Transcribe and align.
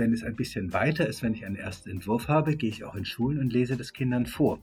wenn 0.00 0.14
es 0.14 0.24
ein 0.24 0.34
bisschen 0.34 0.72
weiter 0.72 1.06
ist, 1.06 1.22
wenn 1.22 1.34
ich 1.34 1.44
einen 1.44 1.56
ersten 1.56 1.90
Entwurf 1.90 2.26
habe, 2.26 2.56
gehe 2.56 2.70
ich 2.70 2.84
auch 2.84 2.94
in 2.94 3.04
Schulen 3.04 3.38
und 3.38 3.52
lese 3.52 3.76
das 3.76 3.92
Kindern 3.92 4.24
vor. 4.26 4.58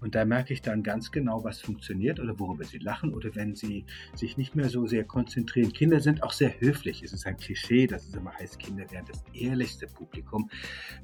Und 0.00 0.14
da 0.14 0.24
merke 0.24 0.52
ich 0.52 0.60
dann 0.60 0.82
ganz 0.82 1.10
genau, 1.12 1.44
was 1.44 1.60
funktioniert 1.60 2.20
oder 2.20 2.38
worüber 2.38 2.64
sie 2.64 2.78
lachen 2.78 3.14
oder 3.14 3.34
wenn 3.34 3.54
sie 3.54 3.84
sich 4.14 4.36
nicht 4.36 4.54
mehr 4.54 4.68
so 4.68 4.86
sehr 4.86 5.04
konzentrieren. 5.04 5.72
Kinder 5.72 6.00
sind 6.00 6.22
auch 6.22 6.32
sehr 6.32 6.60
höflich. 6.60 7.02
Es 7.02 7.12
ist 7.12 7.26
ein 7.26 7.36
Klischee, 7.36 7.86
dass 7.86 8.06
es 8.06 8.14
immer 8.14 8.32
heißt, 8.34 8.58
Kinder 8.58 8.84
wären 8.90 9.06
das 9.06 9.24
ehrlichste 9.32 9.86
Publikum. 9.86 10.50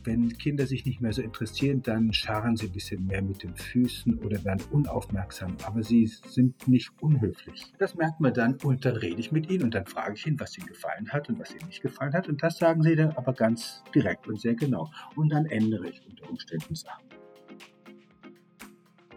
Wenn 0.04 0.36
Kinder 0.36 0.66
sich 0.66 0.84
nicht 0.84 1.00
mehr 1.00 1.12
so 1.12 1.22
interessieren, 1.22 1.80
dann 1.82 2.12
scharren 2.12 2.56
sie 2.56 2.66
ein 2.66 2.72
bisschen 2.72 3.06
mehr 3.06 3.22
mit 3.22 3.42
den 3.42 3.56
Füßen 3.56 4.18
oder 4.18 4.44
werden 4.44 4.64
unaufmerksam. 4.70 5.56
Aber 5.64 5.82
sie 5.82 6.06
sind 6.06 6.68
nicht 6.68 6.90
unhöflich. 7.00 7.72
Das 7.78 7.94
merkt 7.94 8.20
man 8.20 8.34
dann 8.34 8.56
und 8.64 8.84
dann 8.84 8.96
rede 8.96 9.20
ich 9.20 9.32
mit 9.32 9.48
ihnen 9.48 9.62
und 9.62 9.74
dann 9.74 9.86
frage 9.86 10.14
ich 10.14 10.26
ihnen, 10.26 10.38
was 10.38 10.58
ihnen 10.58 10.66
gefallen 10.66 11.08
hat 11.10 11.30
und 11.30 11.38
was 11.38 11.52
ihnen 11.52 11.68
nicht 11.68 11.80
gefallen 11.80 12.12
hat. 12.12 12.28
Und 12.28 12.42
das 12.42 12.58
sagen 12.58 12.82
sie 12.82 12.96
dann 12.96 13.12
aber 13.12 13.32
ganz 13.32 13.77
direkt 13.94 14.26
und 14.28 14.40
sehr 14.40 14.54
genau. 14.54 14.90
Und 15.16 15.30
dann 15.30 15.46
ändere 15.46 15.88
ich 15.88 16.00
unter 16.06 16.28
Umständen 16.30 16.74
Sachen. 16.74 17.08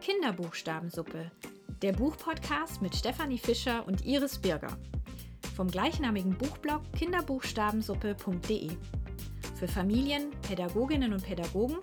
Kinderbuchstabensuppe, 0.01 1.31
der 1.81 1.93
Buchpodcast 1.93 2.81
mit 2.81 2.95
Stefanie 2.95 3.37
Fischer 3.37 3.87
und 3.87 4.05
Iris 4.05 4.39
Birger. 4.39 4.77
Vom 5.55 5.69
gleichnamigen 5.69 6.37
Buchblog 6.37 6.81
kinderbuchstabensuppe.de. 6.97 8.69
Für 9.55 9.67
Familien, 9.67 10.31
Pädagoginnen 10.41 11.13
und 11.13 11.23
Pädagogen, 11.23 11.77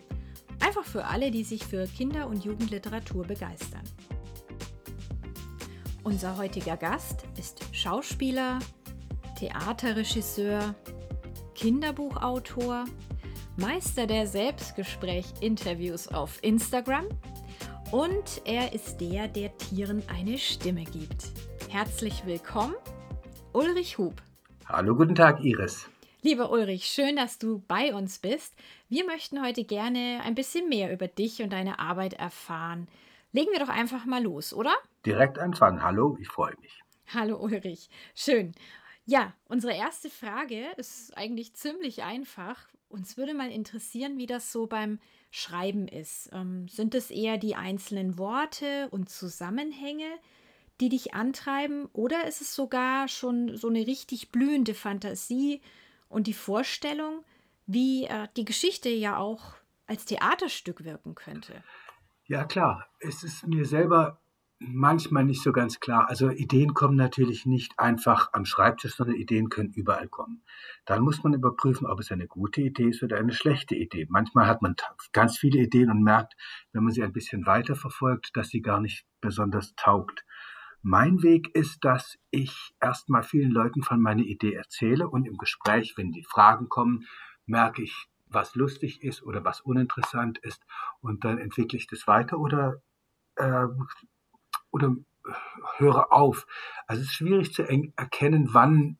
einfach 0.60 0.84
für 0.84 1.04
alle, 1.04 1.30
die 1.30 1.44
sich 1.44 1.64
für 1.64 1.86
Kinder- 1.86 2.26
und 2.26 2.44
Jugendliteratur 2.44 3.24
begeistern. 3.24 3.82
Unser 6.02 6.36
heutiger 6.38 6.76
Gast 6.76 7.24
ist 7.38 7.62
Schauspieler, 7.72 8.58
Theaterregisseur, 9.38 10.74
Kinderbuchautor, 11.58 12.84
Meister 13.56 14.06
der 14.06 14.28
Selbstgespräch-Interviews 14.28 16.06
auf 16.06 16.38
Instagram 16.44 17.06
und 17.90 18.42
er 18.44 18.72
ist 18.72 18.98
der, 19.00 19.26
der 19.26 19.58
Tieren 19.58 20.04
eine 20.06 20.38
Stimme 20.38 20.84
gibt. 20.84 21.32
Herzlich 21.68 22.24
willkommen, 22.24 22.76
Ulrich 23.52 23.98
Hub. 23.98 24.22
Hallo, 24.66 24.94
guten 24.94 25.16
Tag, 25.16 25.42
Iris. 25.42 25.90
Lieber 26.22 26.52
Ulrich, 26.52 26.84
schön, 26.84 27.16
dass 27.16 27.40
du 27.40 27.58
bei 27.66 27.92
uns 27.92 28.20
bist. 28.20 28.54
Wir 28.88 29.04
möchten 29.04 29.44
heute 29.44 29.64
gerne 29.64 30.20
ein 30.24 30.36
bisschen 30.36 30.68
mehr 30.68 30.92
über 30.92 31.08
dich 31.08 31.42
und 31.42 31.52
deine 31.52 31.80
Arbeit 31.80 32.12
erfahren. 32.12 32.86
Legen 33.32 33.50
wir 33.50 33.58
doch 33.58 33.68
einfach 33.68 34.04
mal 34.04 34.22
los, 34.22 34.54
oder? 34.54 34.76
Direkt 35.04 35.40
anfangen. 35.40 35.82
Hallo, 35.82 36.16
ich 36.20 36.28
freue 36.28 36.54
mich. 36.60 36.84
Hallo 37.12 37.36
Ulrich, 37.36 37.90
schön. 38.14 38.54
Ja, 39.10 39.32
unsere 39.46 39.72
erste 39.72 40.10
Frage 40.10 40.66
ist 40.76 41.16
eigentlich 41.16 41.54
ziemlich 41.54 42.02
einfach. 42.02 42.68
Uns 42.90 43.16
würde 43.16 43.32
mal 43.32 43.50
interessieren, 43.50 44.18
wie 44.18 44.26
das 44.26 44.52
so 44.52 44.66
beim 44.66 44.98
Schreiben 45.30 45.88
ist. 45.88 46.28
Ähm, 46.34 46.68
sind 46.68 46.94
es 46.94 47.10
eher 47.10 47.38
die 47.38 47.56
einzelnen 47.56 48.18
Worte 48.18 48.86
und 48.90 49.08
Zusammenhänge, 49.08 50.10
die 50.82 50.90
dich 50.90 51.14
antreiben, 51.14 51.86
oder 51.94 52.26
ist 52.26 52.42
es 52.42 52.54
sogar 52.54 53.08
schon 53.08 53.56
so 53.56 53.68
eine 53.68 53.86
richtig 53.86 54.30
blühende 54.30 54.74
Fantasie 54.74 55.62
und 56.10 56.26
die 56.26 56.34
Vorstellung, 56.34 57.24
wie 57.66 58.04
äh, 58.04 58.28
die 58.36 58.44
Geschichte 58.44 58.90
ja 58.90 59.16
auch 59.16 59.54
als 59.86 60.04
Theaterstück 60.04 60.84
wirken 60.84 61.14
könnte? 61.14 61.64
Ja, 62.26 62.44
klar. 62.44 62.86
Es 63.00 63.22
ist 63.22 63.46
mir 63.46 63.64
selber 63.64 64.20
manchmal 64.60 65.24
nicht 65.24 65.42
so 65.42 65.52
ganz 65.52 65.80
klar. 65.80 66.08
Also 66.08 66.30
Ideen 66.30 66.74
kommen 66.74 66.96
natürlich 66.96 67.46
nicht 67.46 67.78
einfach 67.78 68.30
am 68.32 68.44
Schreibtisch, 68.44 68.96
sondern 68.96 69.16
Ideen 69.16 69.48
können 69.48 69.72
überall 69.72 70.08
kommen. 70.08 70.42
Dann 70.84 71.02
muss 71.02 71.22
man 71.22 71.34
überprüfen, 71.34 71.86
ob 71.86 72.00
es 72.00 72.10
eine 72.10 72.26
gute 72.26 72.62
Idee 72.62 72.88
ist 72.88 73.02
oder 73.02 73.18
eine 73.18 73.32
schlechte 73.32 73.76
Idee. 73.76 74.06
Manchmal 74.08 74.46
hat 74.46 74.62
man 74.62 74.74
ganz 75.12 75.38
viele 75.38 75.60
Ideen 75.60 75.90
und 75.90 76.02
merkt, 76.02 76.34
wenn 76.72 76.82
man 76.82 76.92
sie 76.92 77.02
ein 77.02 77.12
bisschen 77.12 77.46
weiter 77.46 77.76
verfolgt, 77.76 78.36
dass 78.36 78.48
sie 78.48 78.60
gar 78.60 78.80
nicht 78.80 79.06
besonders 79.20 79.74
taugt. 79.76 80.24
Mein 80.82 81.22
Weg 81.22 81.54
ist, 81.54 81.84
dass 81.84 82.18
ich 82.30 82.72
erstmal 82.80 83.22
vielen 83.22 83.50
Leuten 83.50 83.82
von 83.82 84.00
meiner 84.00 84.22
Idee 84.22 84.54
erzähle 84.54 85.08
und 85.08 85.26
im 85.26 85.36
Gespräch, 85.36 85.94
wenn 85.96 86.12
die 86.12 86.24
Fragen 86.24 86.68
kommen, 86.68 87.06
merke 87.46 87.82
ich, 87.82 88.06
was 88.26 88.54
lustig 88.54 89.02
ist 89.02 89.22
oder 89.22 89.44
was 89.44 89.60
uninteressant 89.60 90.38
ist 90.38 90.64
und 91.00 91.24
dann 91.24 91.38
entwickle 91.38 91.78
ich 91.78 91.86
das 91.86 92.06
weiter 92.06 92.38
oder 92.38 92.82
äh, 93.36 93.66
oder 94.70 94.94
höre 95.76 96.12
auf. 96.12 96.46
Also 96.86 97.02
es 97.02 97.08
ist 97.08 97.14
schwierig 97.14 97.52
zu 97.52 97.62
erkennen, 97.62 98.48
wann 98.52 98.98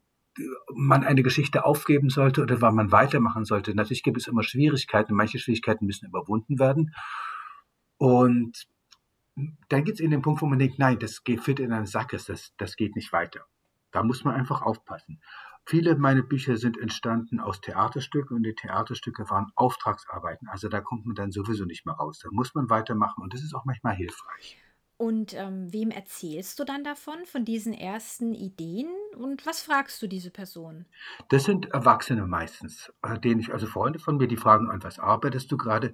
man 0.75 1.05
eine 1.05 1.23
Geschichte 1.23 1.65
aufgeben 1.65 2.11
sollte 2.11 2.43
oder 2.43 2.61
wann 2.61 2.75
man 2.75 2.93
weitermachen 2.93 3.45
sollte. 3.45 3.75
Natürlich 3.75 4.03
gibt 4.03 4.19
es 4.19 4.29
immer 4.29 4.43
Schwierigkeiten. 4.43 5.15
Manche 5.15 5.39
Schwierigkeiten 5.39 5.87
müssen 5.87 6.07
überwunden 6.07 6.59
werden. 6.59 6.95
Und 7.97 8.69
dann 9.69 9.85
gibt 9.85 9.99
es 9.99 10.05
in 10.05 10.11
den 10.11 10.23
Punkt, 10.23 10.43
wo 10.43 10.47
man 10.47 10.59
denkt, 10.59 10.79
nein, 10.79 10.99
das 10.99 11.25
geht 11.25 11.41
fit 11.41 11.61
in 11.61 11.73
eine 11.73 11.87
Sackgasse, 11.87 12.33
das, 12.33 12.53
das 12.57 12.77
geht 12.77 12.97
nicht 12.97 13.13
weiter. 13.13 13.45
Da 13.91 14.03
muss 14.03 14.25
man 14.25 14.35
einfach 14.35 14.63
aufpassen. 14.63 15.21
Viele 15.65 15.97
meiner 15.97 16.23
Bücher 16.23 16.57
sind 16.57 16.79
entstanden 16.79 17.41
aus 17.41 17.61
Theaterstücken 17.61 18.37
und 18.37 18.43
die 18.43 18.55
Theaterstücke 18.55 19.29
waren 19.29 19.53
Auftragsarbeiten. 19.55 20.49
Also 20.49 20.69
da 20.69 20.81
kommt 20.81 21.07
man 21.07 21.15
dann 21.15 21.31
sowieso 21.31 21.67
nicht 21.67 21.85
mehr 21.85 21.95
raus. 21.95 22.21
Da 22.23 22.31
muss 22.33 22.55
man 22.55 22.71
weitermachen 22.71 23.23
und 23.23 23.35
das 23.35 23.43
ist 23.43 23.55
auch 23.55 23.65
manchmal 23.65 23.95
hilfreich. 23.95 24.57
Und 24.99 25.33
ähm, 25.35 25.73
wem 25.73 25.93
erzählst 25.93 26.59
du 26.59 26.65
dann 26.65 26.83
davon, 26.83 27.25
von 27.25 27.45
diesen 27.45 27.73
ersten 27.73 28.35
Ideen? 28.35 28.89
Und 29.17 29.47
was 29.47 29.63
fragst 29.63 30.03
du 30.03 30.09
diese 30.09 30.33
Person? 30.33 30.87
Das 31.29 31.45
sind 31.45 31.67
Erwachsene 31.67 32.27
meistens, 32.27 32.93
äh, 33.03 33.17
denen 33.17 33.41
ich, 33.41 33.53
also 33.53 33.69
Freunde 33.69 34.01
von 34.01 34.17
mir, 34.17 34.27
die 34.27 34.37
fragen 34.37 34.69
an, 34.69 34.83
was 34.83 34.99
arbeitest 34.99 35.53
du 35.53 35.57
gerade? 35.57 35.93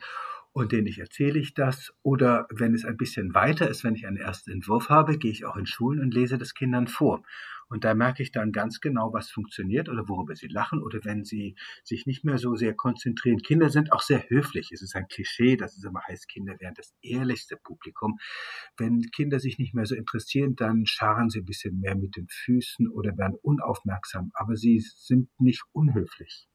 Und 0.53 0.73
denen 0.73 0.87
ich 0.87 1.01
erzähle 1.01 1.39
ich 1.39 1.53
das. 1.53 1.93
Oder 2.03 2.47
wenn 2.49 2.75
es 2.75 2.87
ein 2.87 2.97
bisschen 2.97 3.35
weiter 3.35 3.69
ist, 3.69 3.85
wenn 3.85 3.95
ich 3.95 4.07
einen 4.07 4.17
ersten 4.17 4.51
Entwurf 4.51 4.89
habe, 4.89 5.19
gehe 5.19 5.33
ich 5.33 5.45
auch 5.45 5.57
in 5.57 5.67
Schulen 5.67 6.01
und 6.01 6.15
lese 6.15 6.39
das 6.39 6.55
Kindern 6.55 6.87
vor. 6.87 7.23
Und 7.69 7.85
da 7.85 7.95
merke 7.95 8.23
ich 8.23 8.33
dann 8.33 8.53
ganz 8.53 8.81
genau, 8.81 9.13
was 9.13 9.31
funktioniert 9.31 9.89
oder 9.89 10.09
worüber 10.09 10.35
sie 10.35 10.49
lachen 10.49 10.83
oder 10.83 11.01
wenn 11.05 11.25
sie 11.25 11.57
sich 11.83 12.07
nicht 12.07 12.25
mehr 12.25 12.39
so 12.39 12.57
sehr 12.57 12.75
konzentrieren. 12.75 13.39
Kinder 13.39 13.71
sind 13.71 13.93
auch 13.93 14.03
sehr 14.03 14.29
höflich. 14.29 14.71
Es 14.73 14.83
ist 14.83 14.95
ein 14.97 15.09
Klischee, 15.09 15.57
dass 15.57 15.77
es 15.77 15.85
immer 15.85 16.03
heißt, 16.07 16.29
Kinder 16.29 16.55
wären 16.61 16.75
das 16.75 16.95
ehrlichste 17.03 17.57
Publikum. 17.57 18.19
Wenn 18.77 19.03
Kinder 19.11 19.41
sich 19.41 19.59
nicht 19.59 19.75
mehr 19.75 19.87
so 19.87 19.95
interessieren, 19.95 20.57
dann 20.57 20.87
scharren 20.87 21.31
sie 21.31 21.41
ein 21.41 21.45
bisschen 21.45 21.81
mehr 21.81 21.97
mit 21.97 22.17
den 22.17 22.27
Füßen 22.29 22.89
oder 22.89 23.17
werden 23.17 23.39
unaufmerksam. 23.43 24.31
Aber 24.35 24.57
sie 24.57 24.81
sind 24.81 25.29
nicht 25.39 25.63
unhöflich. 25.73 26.49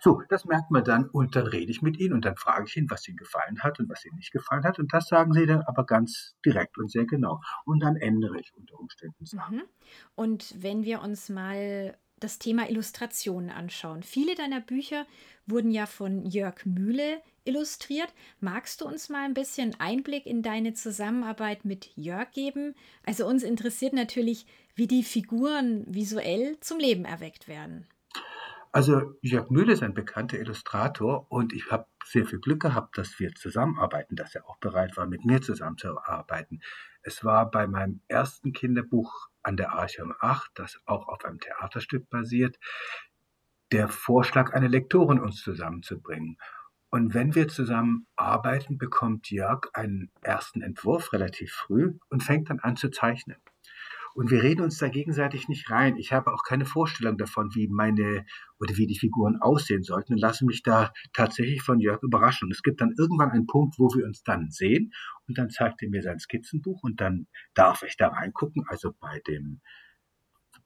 So, 0.00 0.22
das 0.28 0.44
merkt 0.44 0.70
man 0.70 0.84
dann 0.84 1.08
und 1.08 1.36
dann 1.36 1.46
rede 1.46 1.70
ich 1.70 1.82
mit 1.82 1.98
ihnen 1.98 2.14
und 2.14 2.24
dann 2.24 2.36
frage 2.36 2.66
ich 2.66 2.76
ihn, 2.76 2.90
was 2.90 3.06
ihnen 3.08 3.16
gefallen 3.16 3.62
hat 3.62 3.80
und 3.80 3.88
was 3.88 4.04
ihnen 4.04 4.16
nicht 4.16 4.32
gefallen 4.32 4.64
hat. 4.64 4.78
Und 4.78 4.92
das 4.92 5.08
sagen 5.08 5.32
sie 5.32 5.46
dann 5.46 5.62
aber 5.62 5.84
ganz 5.84 6.34
direkt 6.44 6.78
und 6.78 6.90
sehr 6.90 7.06
genau. 7.06 7.40
Und 7.64 7.82
dann 7.82 7.96
ändere 7.96 8.38
ich 8.40 8.52
unter 8.54 8.78
Umständen 8.78 9.26
Sachen. 9.26 9.56
Mhm. 9.56 9.62
Und 10.14 10.54
wenn 10.62 10.84
wir 10.84 11.02
uns 11.02 11.28
mal 11.28 11.96
das 12.18 12.38
Thema 12.38 12.68
Illustrationen 12.68 13.50
anschauen. 13.50 14.02
Viele 14.02 14.34
deiner 14.34 14.60
Bücher 14.60 15.06
wurden 15.46 15.70
ja 15.70 15.86
von 15.86 16.24
Jörg 16.24 16.64
Mühle 16.64 17.20
illustriert. 17.44 18.12
Magst 18.40 18.80
du 18.80 18.86
uns 18.86 19.08
mal 19.08 19.24
ein 19.24 19.34
bisschen 19.34 19.78
Einblick 19.78 20.26
in 20.26 20.42
deine 20.42 20.72
Zusammenarbeit 20.72 21.64
mit 21.64 21.90
Jörg 21.94 22.30
geben? 22.32 22.74
Also 23.04 23.26
uns 23.26 23.42
interessiert 23.42 23.92
natürlich, 23.92 24.46
wie 24.74 24.86
die 24.86 25.04
Figuren 25.04 25.84
visuell 25.86 26.58
zum 26.60 26.78
Leben 26.78 27.04
erweckt 27.04 27.48
werden. 27.48 27.86
Also 28.76 29.14
Jörg 29.22 29.48
Mühle 29.48 29.72
ist 29.72 29.82
ein 29.82 29.94
bekannter 29.94 30.38
Illustrator 30.38 31.32
und 31.32 31.54
ich 31.54 31.70
habe 31.70 31.86
sehr 32.04 32.26
viel 32.26 32.40
Glück 32.40 32.60
gehabt, 32.60 32.98
dass 32.98 33.18
wir 33.18 33.32
zusammenarbeiten, 33.34 34.16
dass 34.16 34.34
er 34.34 34.46
auch 34.46 34.58
bereit 34.58 34.98
war, 34.98 35.06
mit 35.06 35.24
mir 35.24 35.40
zusammenzuarbeiten. 35.40 36.60
Es 37.00 37.24
war 37.24 37.50
bei 37.50 37.66
meinem 37.66 38.02
ersten 38.06 38.52
Kinderbuch 38.52 39.28
an 39.42 39.56
der 39.56 39.72
Arche 39.72 40.04
um 40.04 40.12
8, 40.20 40.50
das 40.56 40.78
auch 40.84 41.08
auf 41.08 41.24
einem 41.24 41.40
Theaterstück 41.40 42.10
basiert, 42.10 42.58
der 43.72 43.88
Vorschlag, 43.88 44.52
eine 44.52 44.68
Lektorin 44.68 45.20
uns 45.20 45.40
zusammenzubringen. 45.40 46.36
Und 46.90 47.14
wenn 47.14 47.34
wir 47.34 47.48
zusammen 47.48 48.06
arbeiten, 48.14 48.76
bekommt 48.76 49.30
Jörg 49.30 49.70
einen 49.72 50.10
ersten 50.20 50.60
Entwurf 50.60 51.14
relativ 51.14 51.50
früh 51.50 51.94
und 52.10 52.22
fängt 52.22 52.50
dann 52.50 52.60
an 52.60 52.76
zu 52.76 52.90
zeichnen. 52.90 53.38
Und 54.16 54.30
wir 54.30 54.42
reden 54.42 54.62
uns 54.62 54.78
da 54.78 54.88
gegenseitig 54.88 55.46
nicht 55.46 55.70
rein. 55.70 55.98
Ich 55.98 56.10
habe 56.10 56.32
auch 56.32 56.42
keine 56.42 56.64
Vorstellung 56.64 57.18
davon, 57.18 57.54
wie 57.54 57.68
meine 57.68 58.24
oder 58.58 58.74
wie 58.78 58.86
die 58.86 58.98
Figuren 58.98 59.36
aussehen 59.42 59.82
sollten 59.82 60.14
und 60.14 60.18
lasse 60.18 60.46
mich 60.46 60.62
da 60.62 60.90
tatsächlich 61.12 61.60
von 61.60 61.80
Jörg 61.80 62.02
überraschen. 62.02 62.50
Es 62.50 62.62
gibt 62.62 62.80
dann 62.80 62.94
irgendwann 62.98 63.30
einen 63.30 63.46
Punkt, 63.46 63.78
wo 63.78 63.88
wir 63.94 64.06
uns 64.06 64.22
dann 64.22 64.48
sehen 64.48 64.90
und 65.28 65.36
dann 65.36 65.50
zeigt 65.50 65.82
er 65.82 65.90
mir 65.90 66.00
sein 66.00 66.18
Skizzenbuch 66.18 66.82
und 66.82 66.98
dann 66.98 67.26
darf 67.52 67.82
ich 67.82 67.98
da 67.98 68.08
reingucken. 68.08 68.64
Also 68.68 68.94
bei 68.98 69.20
dem 69.28 69.60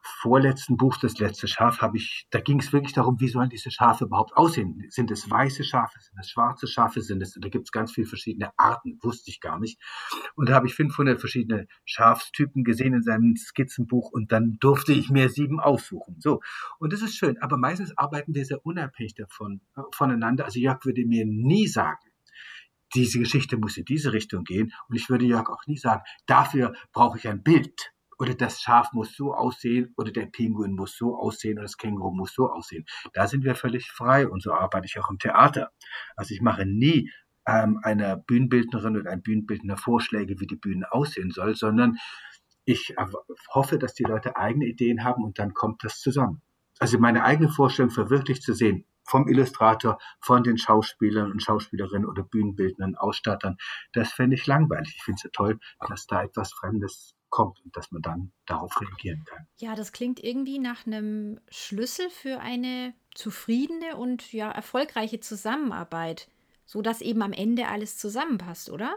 vorletzten 0.02 0.76
Buch, 0.76 0.97
das 0.97 1.19
letzte 1.19 1.49
Schaf, 1.49 1.81
habe 1.81 1.97
ich, 1.97 2.26
da 2.31 2.41
ging 2.41 2.61
es 2.61 2.73
wirklich 2.73 2.93
darum, 2.93 3.20
wie 3.20 3.29
sollen 3.29 3.50
diese 3.50 3.70
Schafe 3.70 4.05
überhaupt 4.05 4.37
aussehen? 4.37 4.87
Sind 4.88 5.11
es 5.11 5.31
weiße 5.31 5.64
Schafe, 5.64 5.99
sind 6.00 6.19
es 6.19 6.31
schwarze 6.31 6.67
Schafe, 6.67 7.00
sind 7.00 7.23
es, 7.23 7.35
da 7.41 7.49
gibt 7.49 7.67
es 7.69 7.73
ganz 7.73 7.93
viele 7.93 8.06
verschiedene 8.06 8.52
Arten, 8.58 8.99
wusste 9.02 9.31
ich 9.31 9.41
gar 9.41 9.58
nicht. 9.58 9.81
Und 10.35 10.49
da 10.49 10.55
habe 10.55 10.67
ich 10.67 10.75
500 10.75 11.20
verschiedene 11.20 11.67
Schafstypen 11.85 12.64
gesehen 12.64 12.94
in 12.94 13.02
seinem 13.02 13.37
Skizzenbuch 13.37 14.11
und 14.11 14.32
dann 14.32 14.58
durfte 14.61 14.93
ich 14.93 15.11
mir 15.11 15.29
sieben 15.29 15.61
aussuchen. 15.61 16.17
So. 16.20 16.41
Und 16.79 16.93
das 16.93 17.03
ist 17.03 17.17
schön. 17.17 17.38
Aber 17.41 17.56
meistens 17.56 17.96
arbeiten 17.96 18.35
wir 18.35 18.44
sehr 18.44 18.64
unabhängig 18.64 19.14
davon, 19.14 19.61
äh, 19.76 19.82
voneinander. 19.93 20.44
Also 20.44 20.58
Jörg 20.58 20.85
würde 20.85 21.05
mir 21.05 21.25
nie 21.26 21.67
sagen, 21.67 21.99
diese 22.94 23.19
Geschichte 23.19 23.56
muss 23.56 23.76
in 23.76 23.85
diese 23.85 24.12
Richtung 24.12 24.44
gehen. 24.44 24.73
Und 24.88 24.96
ich 24.96 25.08
würde 25.08 25.25
Jörg 25.25 25.49
auch 25.49 25.67
nie 25.67 25.76
sagen, 25.76 26.03
dafür 26.26 26.75
brauche 26.93 27.19
ich 27.19 27.29
ein 27.29 27.43
Bild. 27.43 27.93
Oder 28.20 28.34
das 28.34 28.61
Schaf 28.61 28.93
muss 28.93 29.17
so 29.17 29.32
aussehen, 29.34 29.94
oder 29.96 30.12
der 30.12 30.26
Pinguin 30.26 30.75
muss 30.75 30.94
so 30.94 31.17
aussehen, 31.17 31.55
oder 31.55 31.62
das 31.62 31.78
Känguru 31.78 32.14
muss 32.14 32.34
so 32.34 32.50
aussehen. 32.50 32.84
Da 33.14 33.26
sind 33.26 33.44
wir 33.44 33.55
völlig 33.55 33.90
frei 33.90 34.28
und 34.28 34.43
so 34.43 34.52
arbeite 34.52 34.84
ich 34.84 34.99
auch 35.00 35.11
im 35.11 35.19
Theater. 35.19 35.72
Also 36.17 36.34
ich 36.34 36.43
mache 36.43 36.67
nie 36.67 37.11
ähm, 37.46 37.81
einer 37.82 38.19
Bühnenbildnerin 38.19 38.99
oder 38.99 39.11
einem 39.11 39.22
Bühnenbildner 39.22 39.78
Vorschläge, 39.78 40.38
wie 40.38 40.46
die 40.46 40.56
Bühne 40.56 40.93
aussehen 40.93 41.31
soll, 41.31 41.55
sondern 41.55 41.96
ich 42.67 42.94
hoffe, 43.55 43.78
dass 43.78 43.94
die 43.94 44.05
Leute 44.05 44.37
eigene 44.37 44.67
Ideen 44.67 45.02
haben 45.02 45.25
und 45.25 45.38
dann 45.38 45.55
kommt 45.55 45.82
das 45.82 45.99
zusammen. 45.99 46.43
Also 46.78 46.99
meine 46.99 47.25
eigene 47.25 47.49
Vorstellung 47.49 47.90
verwirklicht 47.90 48.43
zu 48.43 48.52
sehen, 48.52 48.84
vom 49.02 49.28
Illustrator, 49.28 49.99
von 50.20 50.43
den 50.44 50.58
Schauspielern 50.58 51.32
und 51.32 51.43
Schauspielerinnen 51.43 52.06
oder 52.06 52.22
Bühnenbildnern, 52.22 52.96
Ausstattern. 52.96 53.56
Das 53.94 54.12
fände 54.12 54.37
ich 54.37 54.46
langweilig. 54.46 54.94
Ich 54.96 55.02
finde 55.02 55.17
es 55.17 55.22
ja 55.25 55.31
toll, 55.32 55.58
dass 55.88 56.06
da 56.06 56.22
etwas 56.22 56.52
Fremdes 56.52 57.14
kommt 57.31 57.65
und 57.65 57.77
dass 57.77 57.91
man 57.91 58.03
dann 58.03 58.32
darauf 58.47 58.81
reagieren 58.81 59.25
kann. 59.25 59.47
Ja, 59.56 59.75
das 59.75 59.93
klingt 59.93 60.23
irgendwie 60.23 60.59
nach 60.59 60.87
einem 60.87 61.41
Schlüssel 61.49 62.11
für 62.11 62.41
eine 62.41 62.93
zufriedene 63.15 63.97
und 63.97 64.32
ja 64.32 64.50
erfolgreiche 64.50 65.21
Zusammenarbeit, 65.21 66.29
so 66.67 66.82
dass 66.82 67.00
eben 67.00 67.23
am 67.23 67.32
Ende 67.32 67.69
alles 67.69 67.97
zusammenpasst, 67.97 68.71
oder? 68.71 68.94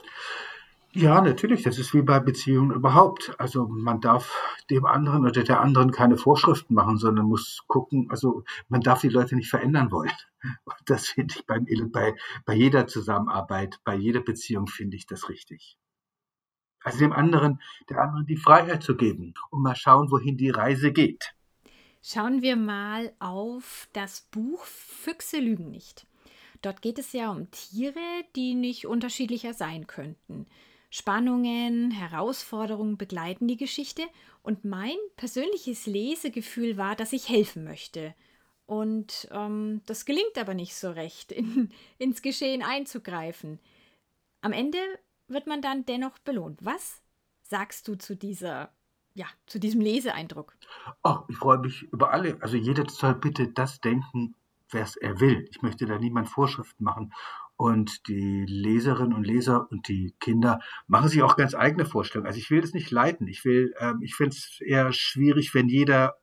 Ja, 0.95 1.21
natürlich. 1.21 1.63
Das 1.63 1.79
ist 1.79 1.95
wie 1.95 2.03
bei 2.03 2.19
Beziehungen 2.19 2.71
überhaupt. 2.71 3.33
Also 3.39 3.67
man 3.67 3.99
darf 3.99 4.31
dem 4.69 4.85
anderen 4.85 5.25
oder 5.25 5.43
der 5.43 5.59
anderen 5.59 5.91
keine 5.91 6.17
Vorschriften 6.17 6.75
machen, 6.75 6.97
sondern 6.97 7.25
muss 7.25 7.63
gucken, 7.67 8.07
also 8.11 8.43
man 8.69 8.81
darf 8.81 9.01
die 9.01 9.09
Leute 9.09 9.35
nicht 9.35 9.49
verändern 9.49 9.91
wollen. 9.91 10.11
Und 10.65 10.75
das 10.85 11.07
finde 11.07 11.33
ich 11.35 11.45
beim, 11.47 11.65
bei, 11.91 12.15
bei 12.45 12.53
jeder 12.53 12.85
Zusammenarbeit, 12.85 13.79
bei 13.83 13.95
jeder 13.95 14.19
Beziehung 14.19 14.67
finde 14.67 14.95
ich 14.95 15.07
das 15.07 15.29
richtig. 15.29 15.77
Also 16.83 16.99
dem 16.99 17.13
anderen, 17.13 17.61
der 17.89 17.99
anderen 17.99 18.25
die 18.25 18.37
Freiheit 18.37 18.83
zu 18.83 18.95
geben 18.95 19.33
und 19.49 19.61
mal 19.61 19.75
schauen, 19.75 20.11
wohin 20.11 20.37
die 20.37 20.49
Reise 20.49 20.91
geht. 20.91 21.33
Schauen 22.01 22.41
wir 22.41 22.57
mal 22.57 23.13
auf 23.19 23.87
das 23.93 24.27
Buch 24.31 24.65
Füchse 24.65 25.39
lügen 25.39 25.69
nicht. 25.69 26.05
Dort 26.61 26.81
geht 26.81 26.99
es 26.99 27.13
ja 27.13 27.31
um 27.31 27.49
Tiere, 27.51 28.25
die 28.35 28.55
nicht 28.55 28.87
unterschiedlicher 28.87 29.53
sein 29.53 29.87
könnten. 29.87 30.45
Spannungen, 30.89 31.91
Herausforderungen 31.91 32.97
begleiten 32.97 33.47
die 33.47 33.57
Geschichte 33.57 34.03
und 34.43 34.63
mein 34.63 34.95
persönliches 35.15 35.85
Lesegefühl 35.85 36.77
war, 36.77 36.95
dass 36.95 37.13
ich 37.13 37.29
helfen 37.29 37.63
möchte. 37.63 38.13
Und 38.65 39.27
ähm, 39.31 39.81
das 39.85 40.05
gelingt 40.05 40.37
aber 40.37 40.53
nicht 40.53 40.75
so 40.75 40.91
recht, 40.91 41.31
in, 41.31 41.71
ins 41.97 42.21
Geschehen 42.21 42.61
einzugreifen. 42.61 43.59
Am 44.41 44.53
Ende 44.53 44.77
wird 45.33 45.47
man 45.47 45.61
dann 45.61 45.85
dennoch 45.85 46.17
belohnt. 46.19 46.63
Was 46.63 47.01
sagst 47.41 47.87
du 47.87 47.95
zu 47.95 48.15
dieser, 48.15 48.71
ja, 49.13 49.25
zu 49.45 49.59
diesem 49.59 49.81
Leseeindruck? 49.81 50.55
Oh, 51.03 51.19
ich 51.27 51.37
freue 51.37 51.59
mich 51.59 51.83
über 51.91 52.11
alle. 52.11 52.37
Also 52.41 52.57
jeder 52.57 52.89
soll 52.89 53.15
bitte 53.15 53.49
das 53.49 53.81
denken, 53.81 54.35
was 54.71 54.95
er 54.95 55.19
will. 55.19 55.47
Ich 55.51 55.61
möchte 55.61 55.85
da 55.85 55.99
niemand 55.99 56.29
Vorschriften 56.29 56.83
machen. 56.83 57.13
Und 57.55 58.07
die 58.07 58.45
Leserinnen 58.47 59.13
und 59.13 59.25
Leser 59.25 59.69
und 59.71 59.87
die 59.87 60.15
Kinder 60.19 60.59
machen 60.87 61.09
sich 61.09 61.21
auch 61.21 61.35
ganz 61.35 61.53
eigene 61.53 61.85
Vorstellungen. 61.85 62.27
Also 62.27 62.39
ich 62.39 62.49
will 62.49 62.61
das 62.61 62.73
nicht 62.73 62.89
leiten. 62.89 63.27
Ich 63.27 63.45
will, 63.45 63.73
ähm, 63.79 64.01
ich 64.01 64.15
finde 64.15 64.35
es 64.35 64.59
eher 64.59 64.91
schwierig, 64.91 65.53
wenn 65.53 65.69
jeder 65.69 66.15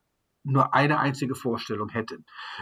nur 0.43 0.75
eine 0.75 0.99
einzige 0.99 1.35
Vorstellung 1.35 1.89
hätte. 1.91 2.19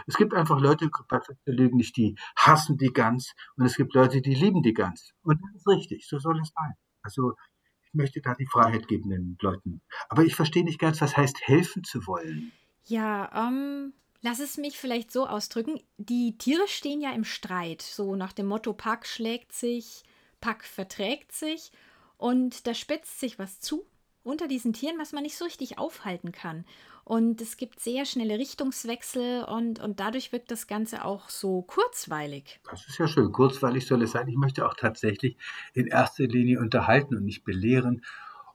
Es 0.07 0.17
gibt 0.17 0.33
einfach 0.33 0.59
Leute 0.59 0.89
bei 1.07 1.19
Lügen 1.45 1.77
nicht, 1.77 1.95
die 1.97 2.15
hassen 2.35 2.77
die 2.77 2.91
Gans 2.91 3.33
und 3.55 3.65
es 3.65 3.75
gibt 3.75 3.93
Leute, 3.93 4.21
die 4.21 4.35
lieben 4.35 4.61
die 4.61 4.73
Gans. 4.73 5.11
Und 5.23 5.39
das 5.41 5.55
ist 5.55 5.67
richtig, 5.67 6.07
so 6.07 6.19
soll 6.19 6.39
es 6.39 6.51
sein. 6.55 6.73
Also 7.01 7.33
ich 7.81 7.93
möchte 7.93 8.21
da 8.21 8.35
die 8.35 8.47
Freiheit 8.47 8.87
geben 8.87 9.09
den 9.09 9.37
Leuten. 9.41 9.81
Aber 10.09 10.23
ich 10.23 10.35
verstehe 10.35 10.63
nicht 10.63 10.79
ganz, 10.79 11.01
was 11.01 11.17
heißt 11.17 11.37
helfen 11.41 11.83
zu 11.83 12.05
wollen. 12.05 12.51
Ja, 12.85 13.47
ähm, 13.47 13.93
Lass 14.21 14.39
es 14.39 14.57
mich 14.57 14.77
vielleicht 14.77 15.11
so 15.11 15.27
ausdrücken. 15.27 15.79
Die 15.97 16.37
Tiere 16.37 16.67
stehen 16.67 16.99
ja 16.99 17.11
im 17.13 17.23
Streit, 17.23 17.81
so 17.81 18.15
nach 18.15 18.33
dem 18.33 18.47
Motto 18.47 18.73
Pack 18.73 19.07
schlägt 19.07 19.53
sich, 19.53 20.03
Pack 20.41 20.65
verträgt 20.65 21.31
sich 21.31 21.71
und 22.17 22.67
da 22.67 22.73
spitzt 22.73 23.19
sich 23.19 23.39
was 23.39 23.61
zu 23.61 23.85
unter 24.23 24.49
diesen 24.49 24.73
Tieren, 24.73 24.99
was 24.99 25.13
man 25.13 25.23
nicht 25.23 25.37
so 25.37 25.45
richtig 25.45 25.77
aufhalten 25.77 26.33
kann. 26.33 26.65
Und 27.09 27.41
es 27.41 27.57
gibt 27.57 27.79
sehr 27.79 28.05
schnelle 28.05 28.37
Richtungswechsel 28.37 29.43
und, 29.45 29.79
und 29.79 29.99
dadurch 29.99 30.31
wirkt 30.31 30.51
das 30.51 30.67
Ganze 30.67 31.03
auch 31.03 31.29
so 31.29 31.63
kurzweilig. 31.63 32.59
Das 32.69 32.87
ist 32.87 32.99
ja 32.99 33.07
schön. 33.07 33.31
Kurzweilig 33.31 33.87
soll 33.87 34.03
es 34.03 34.11
sein. 34.11 34.27
Ich 34.27 34.37
möchte 34.37 34.63
auch 34.63 34.75
tatsächlich 34.75 35.35
in 35.73 35.87
erster 35.87 36.27
Linie 36.27 36.59
unterhalten 36.59 37.17
und 37.17 37.25
nicht 37.25 37.43
belehren. 37.43 38.05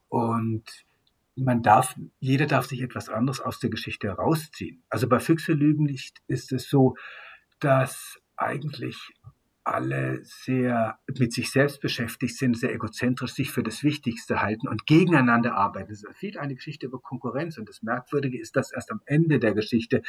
Und 0.09 0.63
man 1.35 1.65
darf, 1.65 1.97
jeder 2.21 2.47
darf 2.47 2.67
sich 2.67 2.81
etwas 2.81 3.09
anderes 3.09 3.41
aus 3.41 3.59
der 3.59 3.71
Geschichte 3.71 4.07
herausziehen. 4.07 4.85
Also 4.89 5.09
bei 5.09 5.19
Füchse 5.19 5.53
lügen 5.53 5.83
nicht 5.83 6.23
ist 6.29 6.53
es 6.53 6.71
so, 6.71 6.95
dass 7.59 8.21
eigentlich 8.37 9.15
alle 9.65 10.21
sehr 10.25 10.99
mit 11.19 11.33
sich 11.33 11.51
selbst 11.51 11.81
beschäftigt 11.81 12.37
sind, 12.37 12.59
sehr 12.59 12.73
egozentrisch 12.73 13.33
sich 13.33 13.51
für 13.51 13.63
das 13.63 13.83
Wichtigste 13.83 14.43
halten 14.43 14.69
und 14.69 14.87
gegeneinander 14.87 15.55
arbeiten. 15.55 15.91
Es 15.91 16.05
erzählt 16.05 16.37
eine 16.37 16.55
Geschichte 16.55 16.87
über 16.87 17.01
Konkurrenz 17.01 17.57
und 17.57 17.69
das 17.69 17.83
Merkwürdige 17.83 18.39
ist, 18.39 18.57
dass 18.57 18.73
erst 18.73 18.93
am 18.93 19.01
Ende 19.07 19.39
der 19.39 19.55
Geschichte 19.55 20.03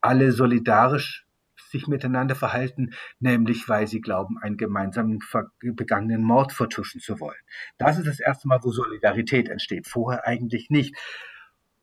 alle 0.00 0.30
solidarisch 0.32 1.26
sich 1.70 1.88
miteinander 1.88 2.34
verhalten, 2.34 2.90
nämlich 3.18 3.68
weil 3.68 3.86
sie 3.86 4.00
glauben, 4.00 4.38
einen 4.38 4.56
gemeinsamen 4.56 5.18
begangenen 5.60 6.22
Mord 6.22 6.52
vertuschen 6.52 7.00
zu 7.00 7.18
wollen. 7.18 7.40
Das 7.78 7.98
ist 7.98 8.06
das 8.06 8.20
erste 8.20 8.46
Mal, 8.46 8.60
wo 8.62 8.70
Solidarität 8.70 9.48
entsteht, 9.48 9.88
vorher 9.88 10.26
eigentlich 10.26 10.70
nicht. 10.70 10.94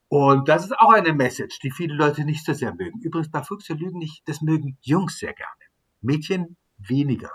Und 0.07 0.47
das 0.47 0.63
ist 0.63 0.77
auch 0.77 0.91
eine 0.91 1.13
Message, 1.13 1.59
die 1.59 1.71
viele 1.71 1.95
Leute 1.95 2.23
nicht 2.23 2.45
so 2.45 2.53
sehr 2.53 2.73
mögen. 2.73 2.99
Übrigens 3.01 3.29
bei 3.29 3.43
Füchse 3.43 3.73
lügen 3.73 3.99
nicht, 3.99 4.21
das 4.27 4.41
mögen 4.41 4.77
Jungs 4.81 5.19
sehr 5.19 5.33
gerne, 5.33 5.65
Mädchen 6.01 6.55
weniger. 6.79 7.31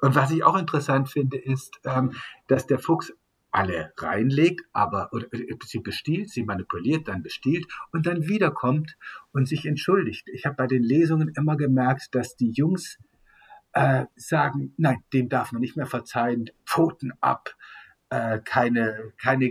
Und 0.00 0.14
was 0.14 0.30
ich 0.30 0.44
auch 0.44 0.56
interessant 0.56 1.08
finde, 1.08 1.38
ist, 1.38 1.80
ähm, 1.84 2.12
dass 2.48 2.66
der 2.66 2.78
Fuchs 2.78 3.12
alle 3.50 3.92
reinlegt, 3.96 4.66
aber 4.72 5.08
oder, 5.12 5.26
sie 5.64 5.78
bestiehlt, 5.78 6.28
sie 6.28 6.44
manipuliert, 6.44 7.08
dann 7.08 7.22
bestiehlt 7.22 7.66
und 7.92 8.06
dann 8.06 8.28
wiederkommt 8.28 8.96
und 9.32 9.48
sich 9.48 9.64
entschuldigt. 9.64 10.28
Ich 10.28 10.44
habe 10.44 10.56
bei 10.56 10.66
den 10.66 10.82
Lesungen 10.82 11.32
immer 11.34 11.56
gemerkt, 11.56 12.14
dass 12.14 12.36
die 12.36 12.50
Jungs 12.50 12.98
äh, 13.72 14.04
sagen, 14.14 14.74
nein, 14.76 15.02
dem 15.14 15.30
darf 15.30 15.52
man 15.52 15.62
nicht 15.62 15.76
mehr 15.76 15.86
verzeihen, 15.86 16.50
Pfoten 16.66 17.12
ab, 17.20 17.54
äh, 18.10 18.40
keine, 18.44 19.12
keine, 19.20 19.50